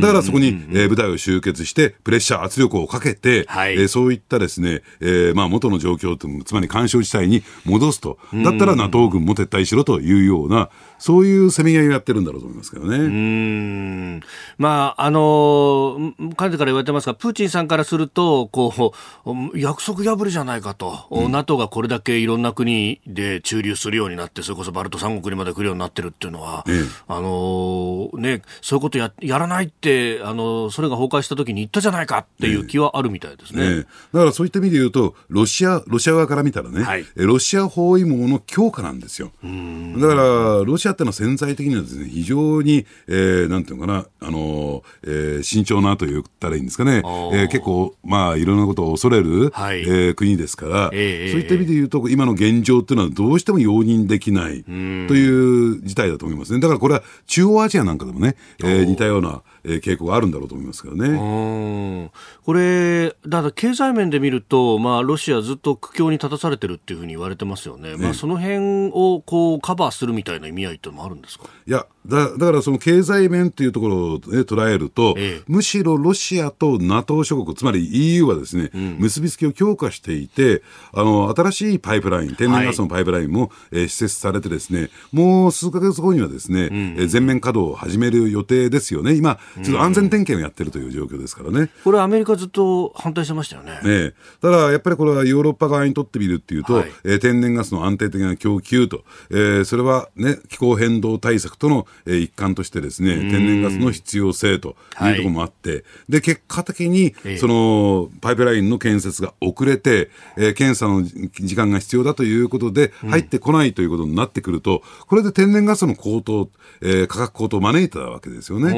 [0.00, 8.18] だからそこに、えー、部隊を集結して、プレッシャー、圧力をかけて、はい、えー、そういったですね、えー、まあ元の状況と、つまり干渉地帯に戻すと。
[8.32, 10.68] だったら NATO 軍も撤退しろというような、
[11.02, 12.96] そういうせめぎ合いをやってるんだろうと思いますけどね。
[12.96, 14.20] うん。
[14.56, 18.94] まあ、あの、かねてから言われてますが、プーチンさんからすると、こ
[19.26, 33.78] う、約束破りじゃないかと、うん、NATO がこれだけいろんな国で駐留するようになって、それこそバルト三国にまで来るようになってるっていうのは、うん、あの、ね、そういうことややらないって、あの、それが崩壊した時に言ったじゃないかっていう気はあるみたいですね。
[33.78, 39.32] ねだからそういった意味で言うと、ロシア、ロシア側から見たらね、はい、ロシア包囲網の強化なんですよ。
[39.42, 40.22] だから、
[40.64, 56.60] ロシアってのは潜在的にはですね、非常に、えー、なんていうのかな、あの、えー、慎重なと言ったらいいんですかね、えー、結構、まあ、いろんなことを恐れる、はい、えー、国ですから、えー、そういった意味で言うと、今の現状っていうのはどうしても容認できないという事態だと思いますね。
[56.60, 62.10] だからこれは中央アジアなんかでもね、えー、似たような、えー、傾向があるんだろうと思いますけどね。
[62.44, 67.90] これ、だから経済面で見ると、まあ、ロシアずっと苦境に立たされてるっていうふうに言われてますよね。
[67.92, 71.46] ねまあ、その辺をこうカバーするみたいな意味合いってもあるんですか？
[71.66, 89.14] いやだ、だからその経済面っていうところを、ね、捉えると、ええ、むしろロシアと NATO 諸国、つまり EU はですね、うん、結びつきを強化していて、あの、新しいパイプライン、天然ガスのパイプラインも、はい、えー、施設されてですね、もう数ヶ月後にはですね、うん、えー、全面稼働を始める予定ですよね。
[89.14, 91.68] 今、ちょっと安全点検をやってるという状況ですからね。
[91.84, 93.80] これアメリカずっと反対してましたよね。
[93.82, 116.48] ねただ、やっぱりこれはヨーロッパ側にとってみるっていうと、はい、えー、天然ガスの安定的な供給と、えー、それはね、気候変動対策との、えー、一環としてですね、天然ガスの必要性というところもあって、はい、で、結果的に、その、パイプラインの建設が遅れて、えー、検査の時間が必要だということで、入ってこないということになってくると、これで天然ガスの高騰、
[116.80, 118.70] えー、価格高騰を招いたわけですよね。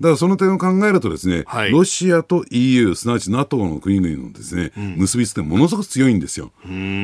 [0.00, 6.52] だからその点を考えるとですね、はい、ロシアと EU、すなわち NATO の国々のですね、うん、結びつきものすごく強いんですよ。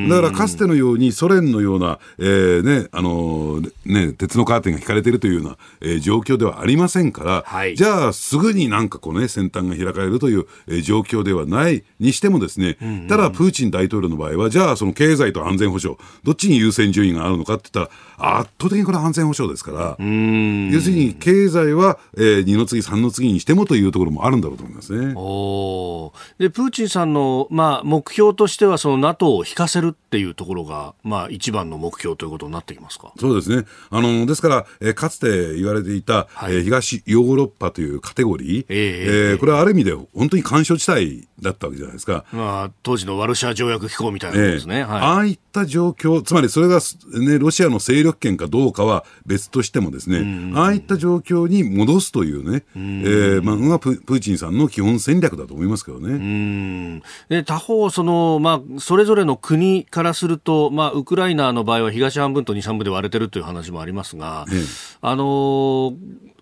[0.08, 25.14] だからかつてのようにソ連のような、えーね、あのね、鉄のカーテンが引かれているというような、えー、状況ではありませんから、はい、じゃあすぐになんかこうね、先端が開かれるという、えー、状況ではないにしてもですね、うんうん、ただプーチン大統領の場合は、じゃあその経済と安全保障、どっちに優先順位があるのかって言ったら、圧倒的にこれは安全保障ですから、要するに経済は、えー、2の次、3の次にしてもというところもあるんだろうと思いますね。
[25.16, 33.12] おでプーチンさんの、まあ、目標としては、その NATO を引かせるっていうところが、まあ、一番の目標ということになってきますか？
[33.18, 33.64] そうですね。
[33.90, 42.24] あのですから、えー、かつて言われていた、はい、えー、東ヨーロッパというカテゴリー、えー、えー、これはある意味で本当に干渉地帯だったわけじゃないですか。
[42.32, 44.78] まあ、当時のワルシャワ条約機構みたいなことですね。
[44.78, 46.80] えー、はい、ああいった状況、つまりそれが、
[47.18, 57.02] ね、ロシアの勢力圏かどうかは別としてもですね、ああいった状況に戻すというね、えー、まあ、プーチンさんの基本戦略だと思いますけどね。
[57.28, 64.58] で他方、その、まあ、それぞれの国からすると、まあ、ウクライナの場合は東半分と西半分で割れてるという話もありますが、ええ、
[65.00, 65.94] あの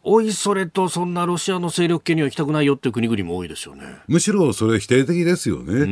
[0.02, 3.84] おいそれとそんなロシアの勢力圏には行きたくないよっていう国々も多いですよね。
[4.08, 5.84] むしろそれは否定的ですよね、え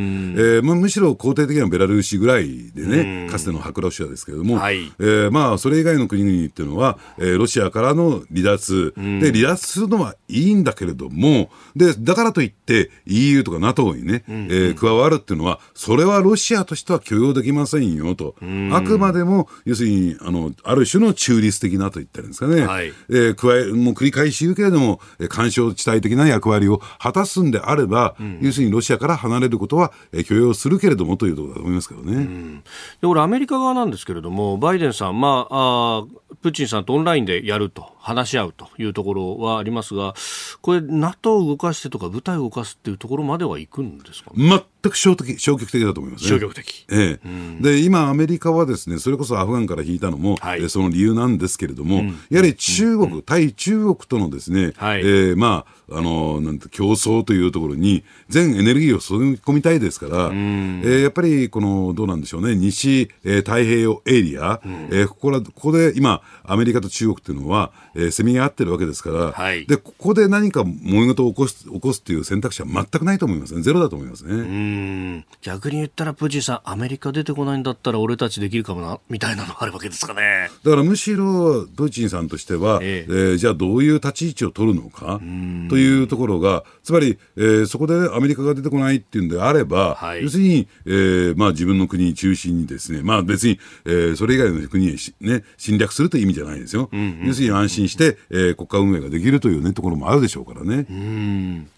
[0.61, 18.35] ーまあ、むしろ肯定的にはベラルーシぐらいでね、かつての白ロシアですけれども、はい、えー、まあ、それ以外の国々っていうのは、えー、ロシアからの離脱、で離脱するのはいいんだけれども、でだからといって EU とか NATO にね、えー、加わるっていうのは、それはロシアとしては許容できませんよと、
[18.73, 32.15] あくまでも要するにあのある種の中立的なと言ったらいいんですかね、はい、えー、加えもう繰り返し言うけれども、干渉地帯的な役割を果たすんであれば、うん、要するにロシアから離れることは、えー、許容するけれどもというところだと思いますけどね。
[32.15, 32.63] うん、
[33.01, 36.05] で俺アメリカ側なんですけれども、バイデンさん、まあ、あ
[36.43, 40.15] プーチンさんとオンラインでやると、話し合うというところはありますが、
[40.63, 44.49] これ、NATO を動かしてとか、部隊を動かすっていうところまでは行くんですか、ね、
[44.83, 46.29] 全く消極消極的だと思いますね。
[46.31, 46.87] 消極的。
[46.91, 73.63] ええ、うん、で、今、アメリカはですね、それこそアフガンから引いたのも、はい、その理由なんですけれども、うん、やはり中国、うん、対中国とのですね、はい、えー、まあ、あの、なんて、競争というところに、全エネルギーを注ぎ込みたいですから、えー、やっぱり、この、どうなんでしょうね、西、えー、太平洋エリア、うん、えー、ここら、ここで今、アメリカと中国っていうのは、えー、せめぎ合ってるわけですから、はい、で、ここで何か物事を起こす、起こすっていう選択肢は全くないと思いますね。
[73.63, 74.33] ゼロだと思いますね。
[74.33, 75.25] うん。
[75.43, 80.51] 逆に言ったら、プーチンさん、アメリカ出てこないんだったら、俺たちできるかもな、みたいなのがあるわけですかね。
[80.65, 85.21] だからむしろ、プーチンさんとしては、えええー、じゃあどういう立ち位置を取るのか、
[85.69, 96.89] というところが、つまり、えー、そこでアメリカが出てこないっていうんであれば、はい、要するに、えーまあ、自分の国中心にですね、まあ、別に、えー、それ以外の国に、ね、侵略するという意味じゃないですよ。
[96.93, 100.87] うんうん、要するに安心して、えー、国家運営ができるという、ね、ところもあるでしょうからね。
[100.89, 101.69] うん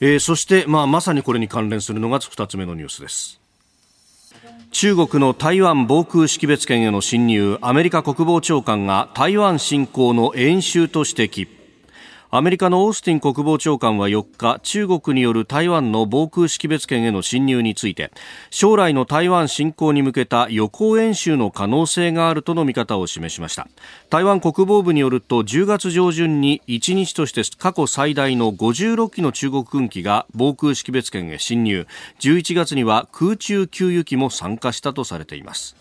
[0.00, 3.40] えー、そして、まあ、まさにこれに関連するのが2つ目のニュースです。
[4.72, 11.59] 中国の台湾防空識別圏への侵入アメリカ国防長官が台湾侵攻の演習と指摘
[12.32, 18.12] アメリカのオースティン国防長官は4日中国による台湾の防空識別圏への侵入について
[18.50, 23.66] 将来の台湾侵攻に向けた予行演習の可能性があるとの見方を示しました。
[24.10, 31.88] 台湾国防部によると10月上旬に1日として過去最大の56機の中国軍機が防空識別圏へ侵入。
[32.20, 35.79] 11月には空中給油機も参加したとされています。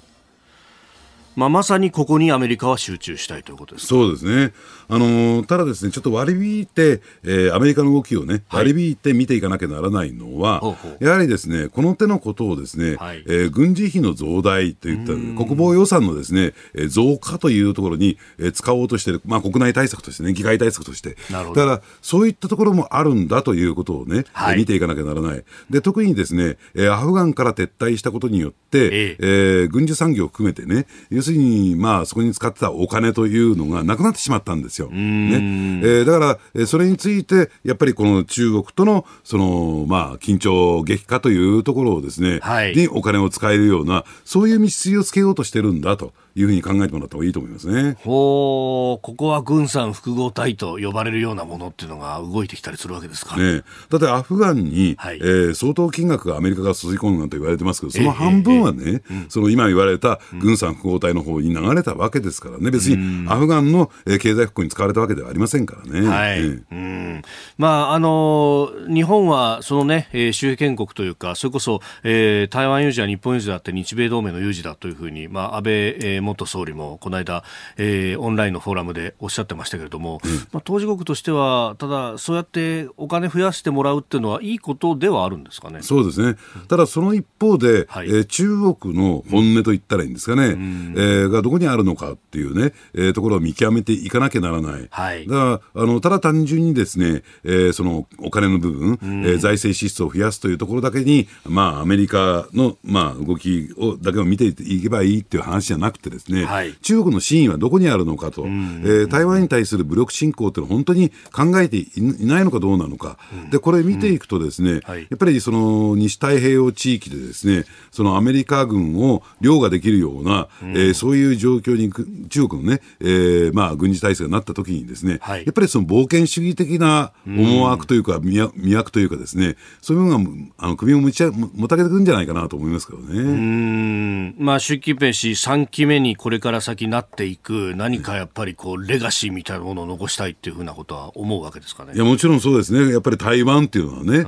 [1.40, 4.54] まあ、まさにここにアメリカは集中したいということですそうですね、
[4.90, 25.44] あのー、ただ、ですねちょっと割り引いて、えー、アメリカの動きをね、割り引いて見ていかなきゃならないのは、はい、やはりですねこの手のことをですね、はい、えー、軍事費の増大といった国防予算のですね、えー、増加というところに、えー、使おうとしている、まあ、国内対策としてね、議会対策として、だからそういったところもあるんだということをね、はい、見ていかなきゃならない。
[25.70, 34.90] で特にですね、えー、アフガンから撤退したことによって、えー、えー、軍需産業を含めてね、要するに、まあ、そこに使ってたお金というのがなくなってしまったんですよ。
[34.90, 35.36] ね
[35.84, 46.14] えー、だから、えー、それについて、やっぱりこの中国との、その、まあ、緊張激化というところをですね、はい、にお金を使えるような、そういう道筋をつけようとしてるんだと。
[46.36, 47.98] いうふうに考えてもらった方がいいと思いますね。
[48.04, 53.38] ほう、ここは軍産複合体と呼ばれるようなものっていうのが動いてきたりするわけですか。
[53.38, 66.08] ね、だってアフガンに、はい、えー、相当金額がアメリカが注ぎ込むなんて言われてますけど、その半分はね、えーえー、その今言われた軍産複合体の方に流れたわけですからね、別にアフガンの経済復興に使われたわけではありませんからね。
[66.08, 66.40] はい。
[66.42, 67.09] うん
[67.58, 77.44] まあ、あの日本はそのね、えー、周辺建国というか、それこそ、えー、台湾有事は日本有事だって日米同盟の有事だというふうに、まあ、安倍、えー、元総理もこの間、
[77.78, 85.82] えー、オンラインのフォーラムでおっしゃってましたけれども、うん、まあ、当事国としては、ただ、そうやってお金増やしてもらうっていうのは、いいことではあるんですかね？
[85.82, 97.09] そうですね、ただその一方で、はい、えー、中国の本音と言ったらいいんですかね、うん、えー、がどこにあるのかっていうね、えー、ところを見極めていかなきゃならない、はい、だからあのただ単純にですね、
[97.44, 111.92] えー、そのお金の部分、うん、えー、財政支出を増やすというところだけに、まあ、アメリカの、まあ、動きをだけを見ていけばいいっていう話じゃなくてですね、はい、中国の真意はどこにあるのかと、えー、台湾に対する武力侵攻っていうのは本当に考えてい
[112.26, 113.18] ないのかどうなのか、
[113.52, 121.92] でこれ見ていくとですね、はい、やっぱりその西太平洋地域でですねそのアメリカ軍を凌駕できるような、うん、えー、そういう状況に
[122.30, 130.26] 中国のね、えー、まあ軍事体制がなった時にですね、はい、やっぱりその冒険主義的な思惑というか、魅惑というかですねそういうのが
[130.58, 133.20] あの首を持ちもたげてくるんじゃないかなと思いますけどね。
[133.20, 141.94] うんまあ習近平氏3期目にこれから先なっていく何かやっぱりこうレガシーみたいなものを残したいっていうふうなことは思うわけですかね。
[141.96, 142.92] いやもちろんそうですね。
[142.92, 144.22] やっぱり台湾っていうのはね、え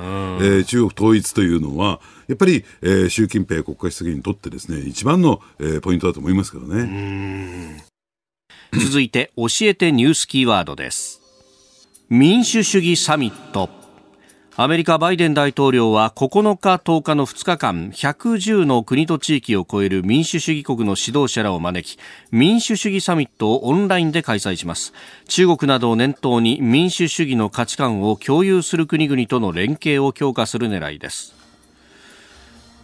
[0.60, 7.84] ー、中国統一というのはやっぱり、えー、習近平国家主席にとってですね一番の、えー、ポイントだと思いますけどね。
[8.72, 11.11] 続いて教えてニュースキーワードです。
[12.14, 13.70] 民主主義サミット。
[14.54, 21.98] アメリカバイデン大統領は9日10日の2日間110の国と地域を超える民主主義国の指導者らを招き
[22.30, 24.92] 民主主義サミットをオンラインで開催します。
[25.26, 31.41] 中国などを念頭に民主主義の価値観を共有する国々との連携を強化する狙いです。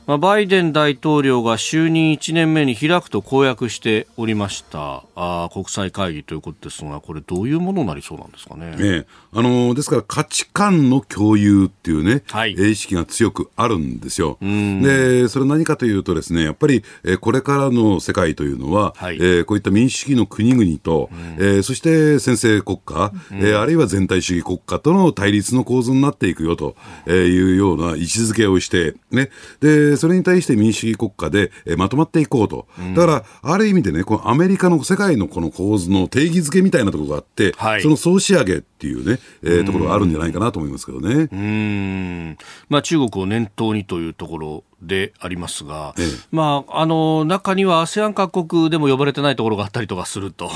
[0.08, 5.04] まあ、バイデン大統領が就任1年目に開くと公約しておりました。
[5.14, 8.74] あ国際会議ということですが、これ、どういうものになりそうなんですかね？
[8.76, 14.38] ねあのですから価値観の共有っていうね、はい、意識が強くあるんですよ。
[14.40, 29.28] で、それ何かというとですね、やっぱり、えー、これからの世界というのは、はい、えー、こういった民主主義の国々と、えー、そして先制国家、えー、あるいは全体主義国家との対立の構図になっていくよというような位置づけをして、ね、
[29.60, 32.66] でそれに対して民主主義国家で、えまとまっていこうと。
[32.94, 41.28] だから、ある意味でね、このアメリカの世界のこの構図の定義づけみたいなところがあって、はい、その総仕上げっていうね、えー、ところがあるんじゃないかなと思いますけどね。
[41.32, 42.38] うん。
[42.68, 50.50] まあ、中国を念頭にというところでありますが、ええ、まあ、あの中には ASEAN 各国でも呼ばれてないところがあったりとかすると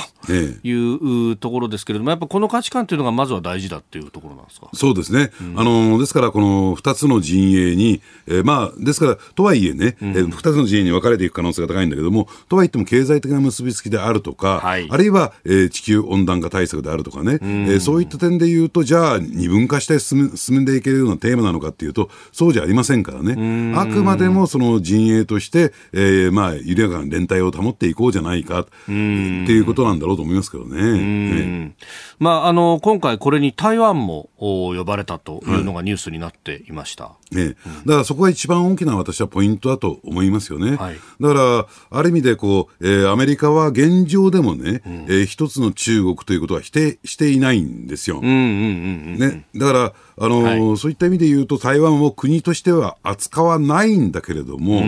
[0.62, 4.68] いうところですけれども、やっぱこの価値観というのがまずは大事だっていうところなんですか？
[4.74, 23.74] そうですね、うん、あのですから、この2つの陣営に、えー、まあ、ですから、とはいえね、うん、えー、2つの陣営に分かれていく可能性が高いんだけども、とはいっても経済的な結びつきであるとか、はい、あるいは、えー、地球温暖化対策であるとかね、うん、えー、そういった点で言うと、じゃあ、二分化して進んでいけるようなテーマなのかっていうと、そうじゃありませんからね。
[23.76, 30.98] あくまでもその陣営として、えー、まあ、緩やかな連帯を保っていこうじゃないかっていうことなんだろうと思いますけどね。
[30.98, 31.74] ね
[32.18, 37.56] まあ、あの今回、これに台湾も呼ばれたというのがニュースになっていました、ね、
[37.86, 40.76] だからそこが一番大きな私はポイントだと思いますよね。
[40.76, 48.20] はい、だから、ある意味でこう、えー、アメリカは現状でもね、うん、えー、一つの中国ということは否定していないんですよ。
[48.20, 54.80] ね、だからあの、はい、そういった意味で言うと、台湾を国としては扱わないんだけれども、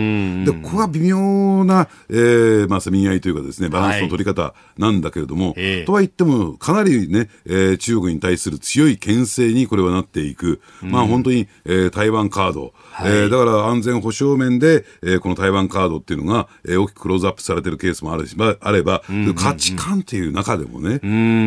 [0.45, 19.03] でここは微妙な、えーまあ、せめぎ合いというかですね、バランスの取り方なんだけれども、はい、とは言っても、かなりね、えー、中国に対する強い牽制にこれはなっていく、まあ本当に、えー、台湾カード、はい、えー、だから安全保障面で、えー、この台湾カードっていうのが、えー、大きくクローズアップされてるケースもあるし、まあ、あれば、
[19.35, 20.95] 価値観っていう中でもね、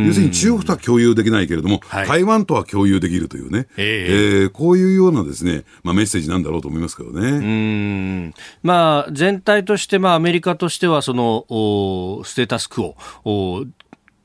[0.06, 7.28] 要するに中国とは共有できないけれども、はい、台湾とは共有できるというね、えー、えー、こういうようなですね、まあ、メッセージなんだろうと思いますけどね。
[7.28, 8.34] うん。
[8.62, 13.66] まあ、全体として、まあ、アメリカとしてはそのおステータスクオ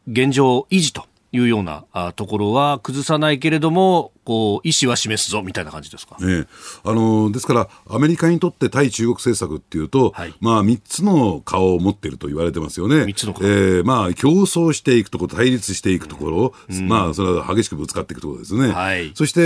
[0.07, 1.84] 現状維持というような
[2.15, 6.45] ところは崩さないけれども、こう意思は示すぞみたいな感じですか、ね、
[6.84, 19.43] あのですから、アメリカにとって対中国政策っていうと、はい、まあ、3つの顔を持っていると言われてますよね、3つの顔、えーまあ、競争していくところ、対立していくところ、うん、まあ、それは激しくぶつかっていくところですね、はい、そして、え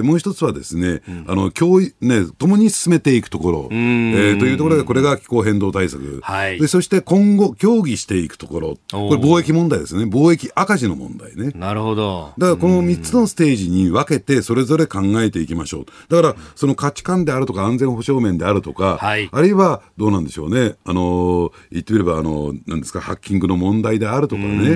[0.00, 11.52] ー、もう一つはですね、うん、あの共ね、共に進めていくところ、えー、というところで、これが気候変動対策、はい、でそして今後、協議していくところ、これ、貿易問題ですね、貿易赤字の問題ね。
[11.54, 15.86] なるほどだからこの3つのステージに分けて、それぞれ考えていきましょう。
[16.08, 24.74] だから、その価値観であるとか、安全保障面であるとか、はい、あるいはどうなんでしょうね、あの言ってみれば、あのなんですか、ハッキングの問題であるとかね、え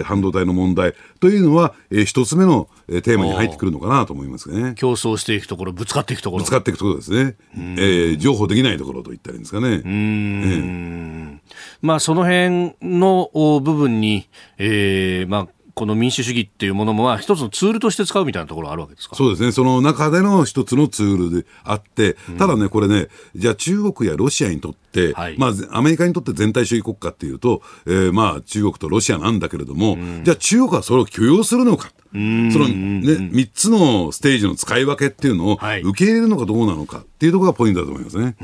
[0.00, 4.74] ー、半導体の問題というのは、えー、一つ目のテーマに入ってくるのかなと思いますね。
[4.76, 6.42] 競争していくところ、ぶつかっていくところ。
[6.42, 7.36] ぶつかっていくところですね。
[7.54, 9.82] えー、情報できないところと言ったらいいんですかね。
[9.84, 13.30] うん、えー、まあ、その辺の
[13.62, 19.16] 部分に、えー、まあ、この民主主義っていうものも一つのツールとして使うみたいなところがあるわけですか？
[19.16, 31.90] そうですね、その中での一つのツールであって、ただね、これね、じゃあ中国やロシアにとって、はい、まあ、アメリカにとって全体主義国家っていうと、えー、まあ中国とロシアなんだけれども、じゃあ中国はそれを許容するのか？
[32.12, 38.36] そのね、三つのステージの使い分けっていうのを受け入れるのかどうなのかっていうところがポイントだと思いますね。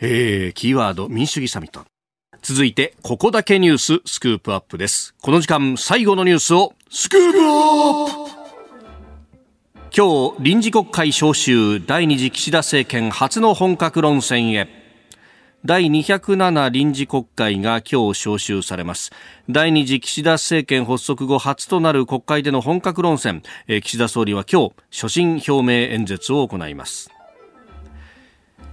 [0.00, 1.84] えー、キーワード民主主義サミット。
[2.44, 5.14] 続いて、ここだけニューススクープアップです。
[5.22, 8.30] この時間、最後のニュースを、スクープアップ
[9.96, 14.68] 今日、臨時国会召集、第二次岸田政権初の本格論戦へ。
[15.64, 19.12] 第207臨時国会が今日召集されます
[19.48, 23.42] 第二次岸田政権発足後初となる国会での本格論戦
[23.82, 27.13] 岸田総理は今日所信表明演説を行います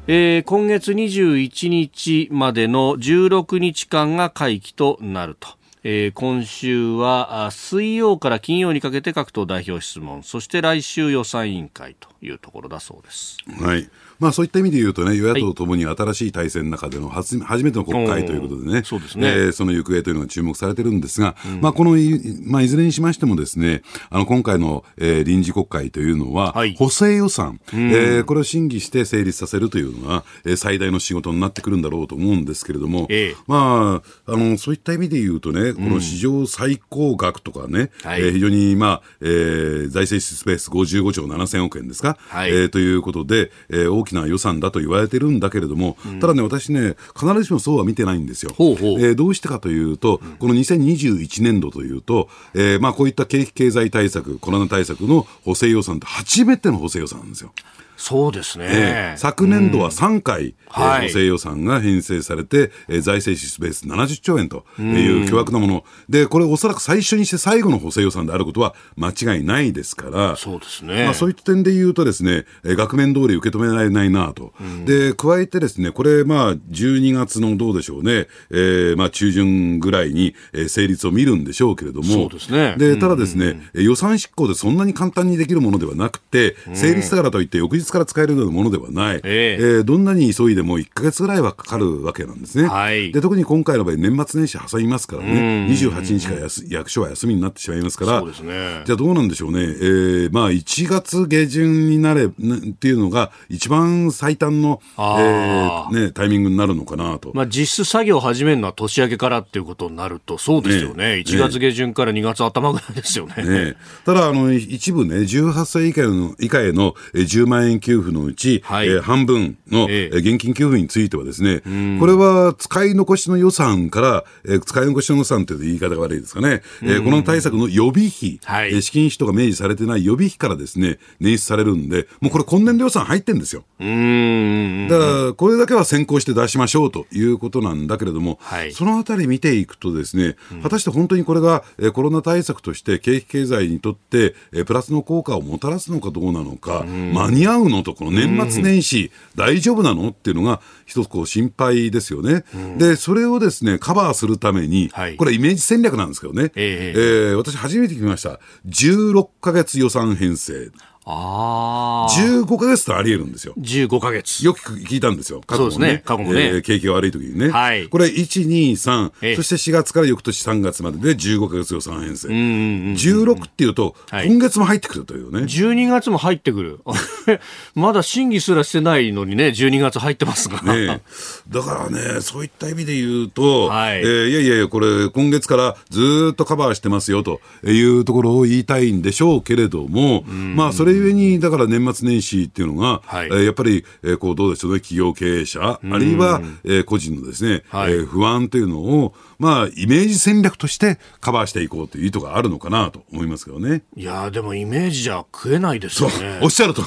[0.08, 5.49] えー、今月21日までの16日間が会期となると。
[5.84, 13.38] えー、今週は水曜から金曜にかけて各党代表質問そして来週予算委員会というところだそうです。
[13.60, 13.89] はい
[14.22, 19.28] まあ、そういった意味で言うとね、与野党ともに新しい体制の中での初初めての国会ということでね、そね。
[19.28, 48.53] えー、その行方というのが注目されてるんですが、うん、まあ、このい、まあ、いずれにしましてもですね、あの、今回の、えー、臨時国会というのは、はい、補正予算、うん、えー、これを審議して成立させるというのが、えー、最大の仕事になってくるんだろうと思うんですけれども、えー、まあ、あの、そういった意味で言うとね、この史上最高額とかね、うん、えー、非常に、まあ、えー、財政スペース55兆7000億円ですか、はい、えー、ということで、えー、大きな予算だと言われてるんだけれども、うん、ただね、私ね、必ずしもそうは見てないんですよ。
[48.55, 57.53] ほうほうえー、どうしてかというと、この2021年度というと、えー、まあこういった景気経済対策、コロナ対策の補正予算って初めての補正予算なんですよ。
[58.02, 71.06] そうですね、えー、昨年度は3回、補正予算が編成されて、えー、財政支出ベース70兆円という巨額なもの、で、これおそらく最初にして最後の補正予算であることは間違いないですから、そうですね。
[71.06, 74.52] まあそういった点で言うとですね、えー、額面通り受け止められないなと。
[74.86, 82.74] で、加えてですね、これまあ12月のどうでしょうね、えー、まあ中旬ぐらいに、えー、成立を見るんでしょうけれども、そうですね。
[82.80, 92.68] で、ただですね、予算執行でそんなに簡単にできるものではなくて、成立したからといって翌日から使えるようなものではない、えー、えー、どんなに急いでも1か月ぐらいはかかるわけなんですね。
[92.68, 107.32] はい、で特に今回の場合、年末年始挟みますからね、28日から役所は休みになってしまいますから、そうですね、じゃあどうなんでしょうね、えーまあ、1月下旬になれっていうのが、一番最短の、えーね、タイミングになるのかなと。
[107.34, 113.44] まあ、実質作業を始めるのは年明けからっていうことになると、そうですよね、ね1月下旬から2月頭ぐらいですよね。
[113.44, 113.76] ね
[114.06, 121.62] ただあの、一部ね、18歳以下の以下への10万円給付のうち、はい、えー、半分の、えー、現金給付についてはですね、
[122.00, 133.64] これは使い残しの予算から、えー、使い残しの予算という言い方が悪いですかね、えー、この対策の予備費、はい、資金費とか明示されてない予備費からですね、捻出されるんで、もうこれ今年度予算入ってんですよ。
[133.80, 150.09] うんだから、これだけは先行して出しましょうということなんだけれども、はい、そのあたり見ていくとですね、果たして本当にこれが、えー、コロナ対策として景気経済にとって、えー、プラスの効果をもたらすのかどうなのか、間に合うのと、この年末年始、大丈夫なの？
[150.09, 160.72] っていうのが、一つこう心配ですよね、うん、でそれをですねカバーするために、はい、これ、イメージ戦略なんですけどね、えー、えー、私、初めて聞きました、16か月予算編成。
[161.06, 162.14] ああ。
[162.14, 163.54] 15か月とあり得るんですよ。
[163.58, 164.45] 15か月。
[164.45, 165.41] よく聞いたんですよ。
[165.45, 165.72] 過去もね。
[165.72, 166.04] そうですね。
[166.06, 166.41] 過去もね。
[166.47, 167.49] えー、景気が悪い時にね。
[167.49, 167.88] はい。
[167.88, 172.28] これ、1、2、3、えー、そして4月から翌年3月までで15か月予算編成。
[172.28, 172.47] うんうんう
[172.91, 175.43] ん16っていうと、はい、今月も入ってくるというね。
[175.43, 176.80] 12月も入ってくる。
[177.74, 180.62] まだ審議すらしてないのにね、12月入ってますが。
[180.62, 181.02] ね。
[181.49, 183.99] だからね、そういった意味で言うと、はい。
[183.99, 203.82] えー、いやいやいや、これ、今月からずっとカバーしてますよというところを言いたいんでしょうけれども、まあ、それゆえに、だから年末年始っていうのが、はい、えー、やっぱり、えー、こう、どうでしょうね、企業経営者、あるいは、えー、個人のですね、はい、えー、不安というのを、まあ、イメージ戦略としてカバーしていこうという意図があるのかなと思いますけどね。
[203.96, 206.39] いやでもイメージじゃ食えないですよね。
[206.44, 206.84] おっしゃると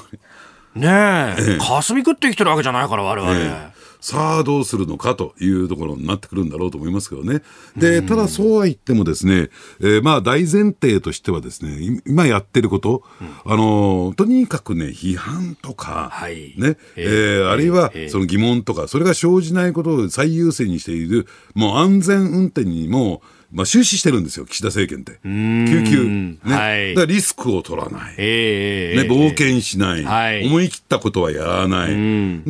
[0.74, 3.36] ねえ、ええ、霞食ってきてるわけじゃないから、我々。
[3.36, 3.74] ええ。
[4.04, 7.40] さあどうするのかというところになってくるんだろうと思いますけどね。
[7.74, 9.48] で、ただそうは言ってもですね、
[9.80, 23.22] えー、まあ大前提としてはですね、今やってること、うん、あの、とにかくね、批判とか、はい、ね、えー、えー、あるいはその疑問とか、それが生じないことを最優先にしている、もう安全運転にも、
[23.54, 25.20] まあ、終始してるんですよ、岸田政権って。
[25.22, 26.04] 救急。
[26.04, 26.38] ね。
[26.42, 28.14] はい、だからリスクを取らない。
[28.18, 30.44] えー、ね、冒険しない、はい。
[30.44, 31.90] 思い切ったことはやらない。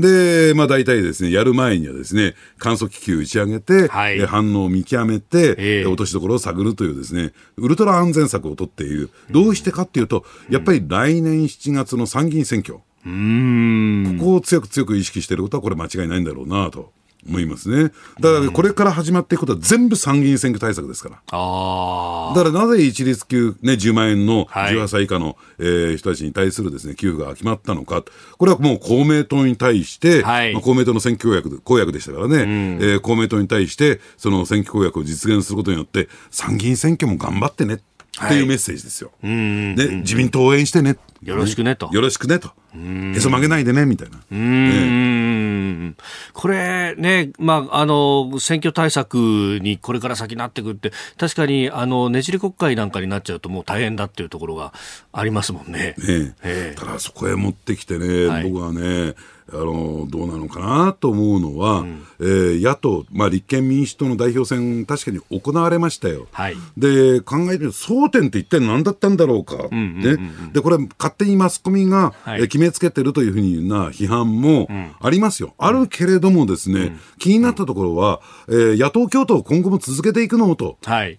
[0.01, 9.11] で、まあ、大体ですね、やる前にはですね、観測気球打ち上げて、はい、反応を見極めて、えー、落としどころを探るというですね、ウルトラ安全策を取っている。
[9.31, 12.79] どうしてかっていうと、やっぱり来年7月の参議院選挙。
[13.07, 16.93] うんここを強く強く意識していることは、これ間違いないんだろうなと。
[17.29, 17.93] 思いますね。
[18.21, 21.23] だからこれから始まっていくことは全部参議院選挙対策ですから。
[21.33, 28.03] あだからなぜ一律給、ね、10万円の18歳以下の、はい、えー、人たちに対するです、ね、給付が決まったのか。
[28.39, 37.94] これはもう公明党に対して、はい、まあ、公明党の選挙公約公約でしたからね、うん、えー、公明党に対してその選挙公約を実現することによって、参議院選挙も頑張ってねって
[38.35, 39.13] いうメッセージですよ。
[39.23, 40.97] はい、ね、自民党応援してね。
[41.23, 41.89] よろしくねと。
[41.93, 42.53] よろしくねと。
[42.77, 44.19] へそ曲げないでね、みたいな。
[44.31, 45.97] うん、
[46.33, 54.75] これね、まあ、あの、選挙対策にこれから先なってくって、確かに、あの、ねじり国会なんかになっちゃうともう大変だっていうところが
[55.13, 55.95] ありますもんね。
[55.99, 59.15] ねええ、ただそこへ持ってきてね、はい、僕はね、
[59.53, 66.27] あのどうなのかなと思うのは、うん、えー、野党、まあ、立憲民主党の代表選、確かに行われましたよ。
[66.33, 70.17] はい、で考えてみると、争点って一体何だったんだろうか、ね、
[70.53, 74.69] でこれ、勝手にマスコミが、はい、え決めつけてるというふうな批判も
[75.01, 80.79] ありますよ、うん、あるけれども、ですね、うん、気になったところは、えー、野党共闘を今後も続けていくのと。
[80.85, 81.19] はい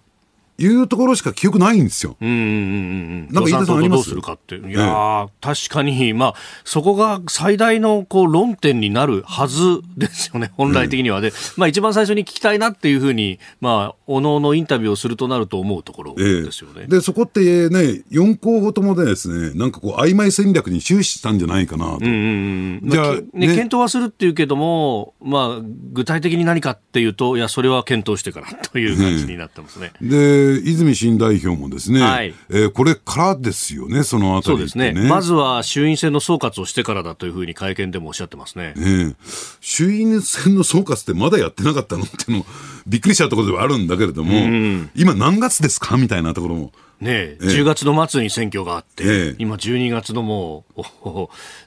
[0.58, 2.16] いうところしか記憶ないんですよ。
[2.20, 3.28] うんうんうんうん。
[3.30, 3.98] なんか飯田さんあります？
[3.98, 4.56] どうするかって。
[4.56, 6.34] いや、確かに、まあ、
[6.64, 11.20] そこが最大のこう論点になるはずですよね、本来的には。
[11.20, 16.82] で、まあ一番最初に聞きたいなっていうふうに、まあ、おのおのインタビューをするとなると思うところですよね。
[16.84, 21.96] えで、そこってね、4候補ともですね、なんかこう、曖昧戦略に終始したんじゃないかなと。
[21.96, 22.90] うんうんうん。
[22.90, 29.92] じゃあ、ね、ね、検討はするっていうけども、まあ、具体的に何かっていうと、いや、それは検討してからという感じになってますね。
[30.00, 35.08] で、泉新代表もですね、はい、えー、これからですよね、そのあたり、ね、そうですね。
[35.08, 38.74] まずは衆院選の総括をしてからだというふうに会見でもおっしゃってますね。
[38.76, 39.14] ね
[39.60, 42.46] 衆院選の総括ってまだやってなかったのっていうの、
[42.86, 45.96] びっくりしたところではあるんだけれども、うん、今何月ですか？
[45.96, 46.72] みたいなところも。
[47.00, 50.82] ねえ、え10月の末に選挙があって、え今12月のもう、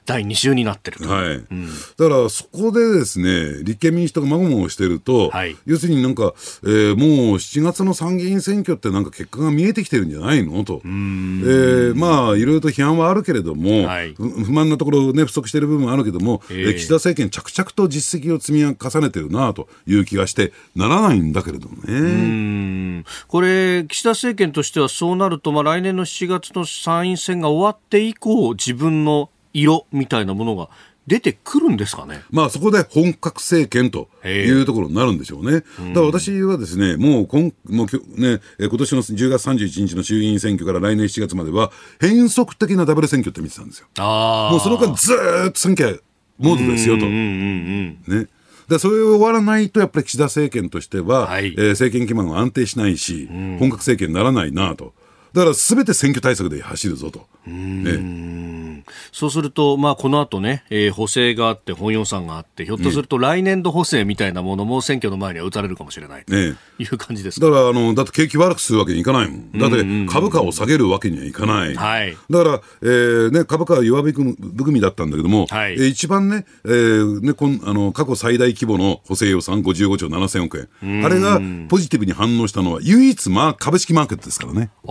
[0.04, 1.08] 第2週になってると。
[1.08, 1.36] はい。
[1.36, 10.64] うん、だからそこでですね、立憲民主党がまごもごしてると、はい、要するになんか、えー、もう7月の参議院選挙ってなんか結果が見えてきてるんじゃないの？
[10.64, 10.80] と。
[10.84, 23.04] えー、まあ、いろいろと批判はあるけれども、はい、不満なところね、不足している部分はあるけども、えー、岸田政権着々と実績を積み重ねてるなという気がして、ならないんだけれどもね。
[23.28, 30.68] これ、岸田政権としてはそうなると、まあ、来年の7月の参院選が終わって以降、自分の色みたいなものが
[31.06, 32.22] 出てくるんですかね。
[32.30, 35.60] まあそこで本格政権というところになるんでしょうね。
[35.60, 43.88] だから私はですね、もう今もうね、今年の10月31日の衆議院選挙から来年7月までは変則的なダブル選挙って見てたんですよ。
[43.98, 45.12] もうその間ず
[45.48, 46.02] っと選挙
[46.38, 47.06] モードですよと。
[47.06, 48.28] ね。
[48.68, 53.26] でそれを終わらないと、やっぱり岸田政権としては、はい、えー、政権基盤は安定しないし、
[53.58, 54.94] 本格政権にならないなと。
[55.32, 57.26] だからすべて選挙対策で走るぞと。
[57.46, 66.54] ね、そうすると、まあ、この後ね、えー、補正があって、本予算があって、ひょっとすると来年度補正みたいなものも選挙の前には打たれるかもしれないとい
[66.90, 69.52] う感じですか、だからあの、だって景気悪くするわけにいかないもん。
[69.52, 71.74] だって株価を下げるわけにはいかない。
[71.74, 81.04] はい、だから、えーね、株価は弱含みだったんだけども、はい、えー、一番ね、えー、ねこんあの過去最大規模の補正予算55兆7000億円。
[81.04, 84.70] あれがポジティブに反応したのは唯一、まあ、株式マーケットですからね。
[84.86, 84.90] あ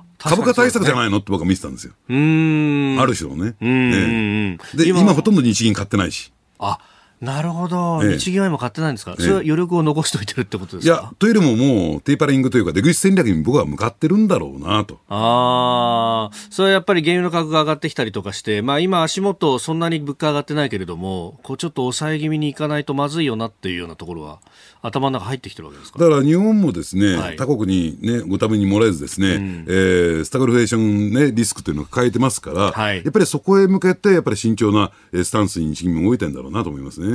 [0.00, 0.02] あ。
[0.18, 1.18] 株価対策じゃないの？
[1.18, 1.92] って僕は見てたんですよ。
[2.08, 3.54] ある種のね。
[3.60, 6.32] ええ、で今ほとんど日銀買ってないし。
[6.58, 6.78] あ
[7.20, 10.94] なるほど、ええ、日銀は今買ってないんですか、ええ、それは余力を残しておいてるってことですか？
[10.94, 15.00] いや、というよりももう、テーパリングというか、出口戦略に僕は向かってるんだろうなと。
[15.08, 24.40] ああ、それはやっぱり原油の価格が上がってきたりとかして、まあ今、足元、そんなに物価上がってないけれども、こうちょっと抑え気味にいかないとまずいよなっていうようなところは、
[24.82, 25.98] 頭の中入ってきてるわけですか？
[25.98, 34.92] だから日本もですね、はい、他国にね、ご多分に漏れずですね、うん、えー、スタグフレーション、ね、リスクというのを抱えてますから、はい、やっぱりそこへ向けて、やっぱり慎重な
[35.24, 37.05] スタンスに日銀も動いてるんだろうなと思いますね。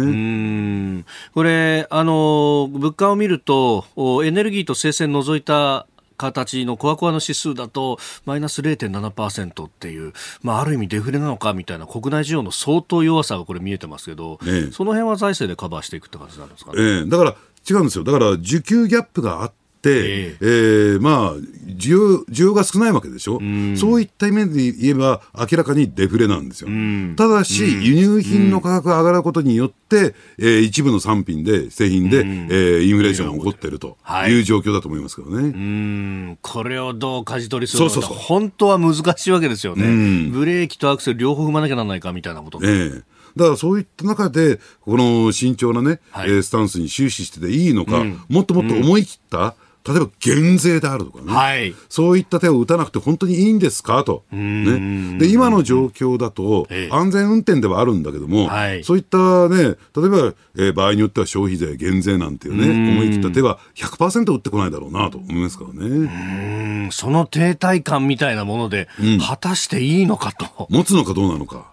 [1.33, 3.85] これ、あの、物価を見ると、
[4.23, 5.87] エネルギーと生鮮除いた
[6.17, 10.13] 形のコアコアの指数だとマイナス0.7%っていう、
[10.43, 16.77] まあ、ある意味デフレなのかみたいな国内需要の相当弱さがこれ見えてますけど、ええ、その辺は財政でカバーしていくって感じなんですかね？
[16.79, 17.35] ええ、だから
[17.67, 18.03] 違うんですよ。
[18.03, 19.53] だから需給ギャップがあっ、
[19.89, 21.35] えー、えー、まあ
[21.81, 26.67] 需要、需要が少ないわけでしょ、うん、そういった意味で言えば、明らかにデフレなんですよ。
[26.69, 34.39] うん、ただし、輸入品の価格が上がることによって、えー、一部の産品で、製品で、うん、えー、インフレーションが起こっているとい。
[34.39, 35.37] う状況だと思いますけどね。
[35.37, 40.29] うん、これをどう舵取りするのか、本当は難しいわけですよね。
[40.29, 42.59] ブレーキとアクセル両方踏まなきゃならないかみたいなこと。
[42.61, 43.03] えー
[43.35, 49.55] だからそういった中で、この慎重なね、はい、スタンスに終始してていいのか、うん、もっともっと思い切った、
[49.87, 54.03] 例えば減税であるとかね、はい、そういった手を打たなくて本当にいいんですか？
[54.03, 66.89] と、ね、で今の状況だと、安全運転ではあるんだけども、はい、そういったね、例えば、えー、場合によっては消費税減税なんていうね、思い切った手は100%打ってこないだろうなと思いますからね。
[66.91, 70.67] その停滞感みたいなもので、うん、果たしていいのかと。
[70.69, 71.71] 持つのかどうなのか。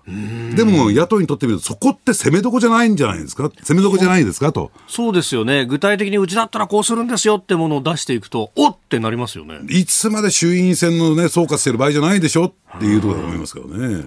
[0.54, 4.52] でも野党にとってみると、そこって攻めどこじゃないんじゃないですか、攻めどこじゃないですか？
[4.52, 4.70] と。
[4.86, 9.60] そうですよね、具体的にうちだったらこうするんですよってものを出していくと、おってなりますよね。
[9.68, 14.06] いつまで衆院選のね、総括してる場合じゃないでしょっていうところだと思いますけどね。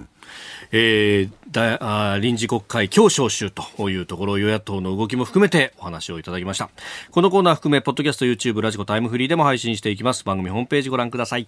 [0.72, 6.70] えーだあ臨時国会今日召集というところ与野党の動きも含めてお話をいただきました。
[7.12, 10.24] このコーナー含めポッドキャスト YouTube ラジコタイムフリーでも配信していきます。
[10.24, 11.48] 番組ホームページご覧ください。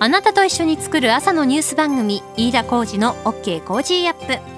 [0.00, 4.57] あなたと一緒に作る朝のニュース番組飯田浩二の OK コージーアップ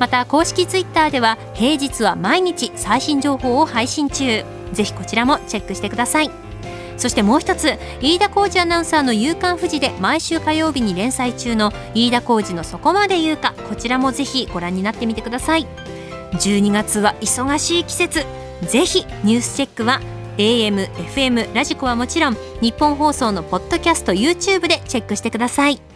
[0.00, 4.44] また公式ツイッターでは平日は毎日最新情報を配信中。
[4.72, 6.30] ぜひこちらもチェックしてください。
[6.96, 15.66] そしてもう一つ飯田浩二アナウンサーの「夕刊富士」で毎週火曜日に連載中の飯田浩二の「そこまで言うか」こちらもぜひご覧になってみてください。
[16.32, 18.24] 12月は忙しい季節。
[18.62, 20.00] ぜひニュースチェックは
[20.38, 25.89] AM、FM、ラジコはもちろん日本放送のポッドキャスト YouTube でチェックしてください。